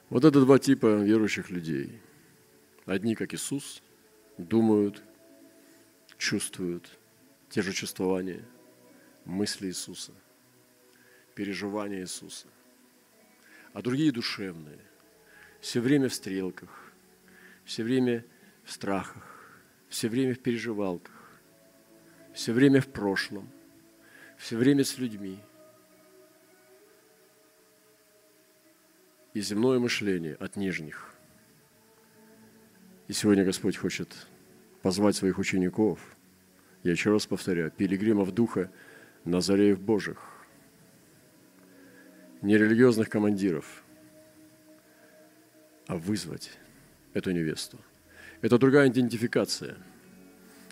Вот 0.10 0.26
это 0.26 0.40
два 0.42 0.58
типа 0.58 1.04
верующих 1.04 1.50
людей. 1.50 2.00
Одни, 2.86 3.14
как 3.14 3.34
Иисус, 3.34 3.84
думают, 4.38 5.04
чувствуют 6.18 6.98
те 7.50 7.62
же 7.62 7.74
чувствования, 7.74 8.44
мысли 9.26 9.68
Иисуса, 9.68 10.14
переживания 11.36 12.00
Иисуса. 12.02 12.48
А 13.74 13.82
другие 13.82 14.12
душевные, 14.12 14.80
все 15.62 15.80
время 15.80 16.10
в 16.10 16.14
стрелках, 16.14 16.92
все 17.66 17.84
время 17.84 18.26
в 18.64 18.72
страхах, 18.72 19.54
все 19.90 20.10
время 20.10 20.34
в 20.34 20.40
переживалках, 20.40 21.14
все 22.34 22.54
время 22.54 22.82
в 22.82 22.88
прошлом, 22.88 23.48
все 24.40 24.56
время 24.56 24.86
с 24.86 24.98
людьми. 24.98 25.38
И 29.34 29.42
земное 29.42 29.78
мышление 29.78 30.36
от 30.36 30.56
нижних. 30.56 31.14
И 33.08 33.14
сегодня 33.14 33.44
Господь 33.44 33.78
хочет 33.78 34.28
позвать 34.82 35.16
своих 35.16 35.38
учеников, 35.38 36.00
я 36.84 36.92
еще 36.92 37.12
раз 37.12 37.28
повторяю, 37.28 37.70
пилигримов 37.70 38.34
Духа, 38.34 38.72
Назареев 39.26 39.80
Божьих, 39.80 40.18
не 42.42 42.58
религиозных 42.58 43.10
командиров, 43.10 43.84
а 45.88 45.98
вызвать 45.98 46.58
эту 47.14 47.32
невесту. 47.32 47.78
Это 48.42 48.58
другая 48.58 48.88
идентификация. 48.88 49.76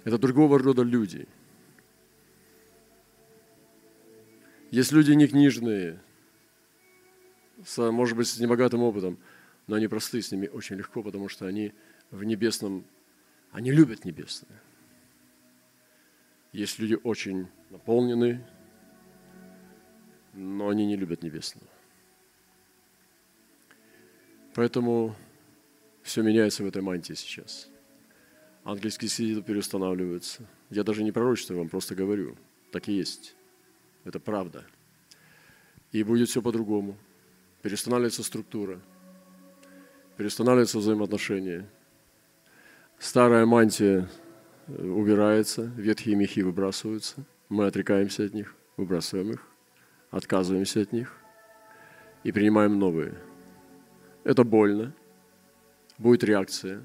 Это 0.05 0.17
другого 0.17 0.57
рода 0.57 0.83
люди. 0.83 1.27
Есть 4.69 4.91
люди 4.91 5.11
не 5.13 5.27
книжные, 5.27 5.99
может 7.77 8.17
быть, 8.17 8.27
с 8.27 8.39
небогатым 8.39 8.83
опытом, 8.83 9.17
но 9.65 9.75
они 9.75 9.87
простые, 9.87 10.21
с 10.21 10.31
ними 10.31 10.47
очень 10.47 10.75
легко, 10.75 11.01
потому 11.01 11.29
что 11.29 11.45
они 11.45 11.73
в 12.11 12.23
небесном, 12.23 12.85
они 13.51 13.71
любят 13.71 14.03
небесное. 14.03 14.61
Есть 16.51 16.79
люди 16.79 16.97
очень 17.01 17.47
наполненные, 17.69 18.45
но 20.33 20.69
они 20.69 20.85
не 20.85 20.97
любят 20.97 21.23
небесного. 21.23 21.67
Поэтому 24.53 25.15
все 26.01 26.23
меняется 26.23 26.63
в 26.63 26.67
этой 26.67 26.81
мантии 26.81 27.13
сейчас. 27.13 27.69
Ангельские 28.65 29.07
силы 29.09 29.41
переустанавливаются. 29.41 30.45
Я 30.69 30.83
даже 30.83 31.03
не 31.03 31.13
пророчествую 31.13 31.59
вам, 31.59 31.69
просто 31.69 31.95
говорю. 31.95 32.37
Так 32.73 32.89
и 32.89 32.93
есть. 32.93 33.36
Это 34.07 34.21
правда. 34.21 34.63
И 35.91 36.01
будет 36.01 36.29
все 36.29 36.41
по-другому. 36.41 36.95
Переустанавливается 37.61 38.23
структура. 38.23 38.79
Переустанавливаются 40.15 40.77
взаимоотношения. 40.77 41.69
Старая 42.99 43.45
мантия 43.45 44.07
э, 44.67 44.87
убирается, 44.87 45.65
ветхие 45.75 46.15
мехи 46.15 46.39
выбрасываются. 46.39 47.25
Мы 47.49 47.67
отрекаемся 47.67 48.23
от 48.23 48.33
них, 48.33 48.55
выбрасываем 48.77 49.33
их, 49.33 49.45
отказываемся 50.09 50.81
от 50.81 50.93
них 50.93 51.13
и 52.23 52.31
принимаем 52.31 52.79
новые. 52.79 53.13
Это 54.23 54.45
больно. 54.45 54.93
Будет 55.97 56.23
реакция. 56.23 56.81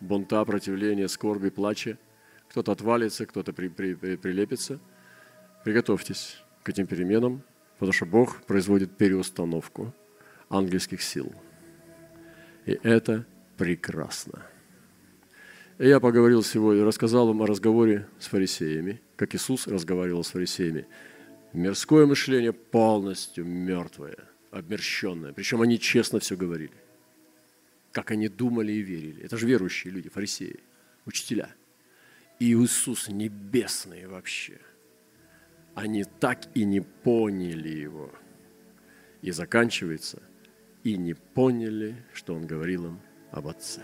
Бунта, 0.00 0.44
противления, 0.44 1.06
скорби, 1.06 1.50
плача. 1.50 1.96
Кто-то 2.48 2.72
отвалится, 2.72 3.24
кто-то 3.24 3.52
при, 3.52 3.68
при, 3.68 3.94
при, 3.94 4.16
прилепится. 4.16 4.80
Приготовьтесь 5.64 6.42
к 6.66 6.68
этим 6.68 6.88
переменам, 6.88 7.42
потому 7.74 7.92
что 7.92 8.06
Бог 8.06 8.42
производит 8.42 8.96
переустановку 8.96 9.94
ангельских 10.50 11.00
сил. 11.00 11.32
И 12.66 12.76
это 12.82 13.24
прекрасно. 13.56 14.44
И 15.78 15.86
я 15.86 16.00
поговорил 16.00 16.42
сегодня, 16.42 16.84
рассказал 16.84 17.28
вам 17.28 17.42
о 17.42 17.46
разговоре 17.46 18.08
с 18.18 18.26
фарисеями, 18.26 19.00
как 19.14 19.36
Иисус 19.36 19.68
разговаривал 19.68 20.24
с 20.24 20.30
фарисеями. 20.30 20.88
Мирское 21.52 22.04
мышление 22.04 22.52
полностью 22.52 23.44
мертвое, 23.44 24.16
обмерщенное. 24.50 25.32
Причем 25.32 25.62
они 25.62 25.78
честно 25.78 26.18
все 26.18 26.36
говорили. 26.36 26.74
Как 27.92 28.10
они 28.10 28.26
думали 28.26 28.72
и 28.72 28.82
верили. 28.82 29.22
Это 29.22 29.36
же 29.36 29.46
верующие 29.46 29.92
люди, 29.92 30.08
фарисеи, 30.08 30.58
учителя. 31.04 31.48
И 32.40 32.54
Иисус 32.54 33.06
небесный 33.06 34.08
вообще. 34.08 34.58
Они 35.76 36.04
так 36.04 36.46
и 36.54 36.64
не 36.64 36.80
поняли 36.80 37.68
его. 37.68 38.10
И 39.20 39.30
заканчивается, 39.30 40.22
и 40.82 40.96
не 40.96 41.12
поняли, 41.12 41.96
что 42.14 42.34
он 42.34 42.46
говорил 42.46 42.86
им 42.86 43.00
об 43.30 43.46
Отце. 43.46 43.82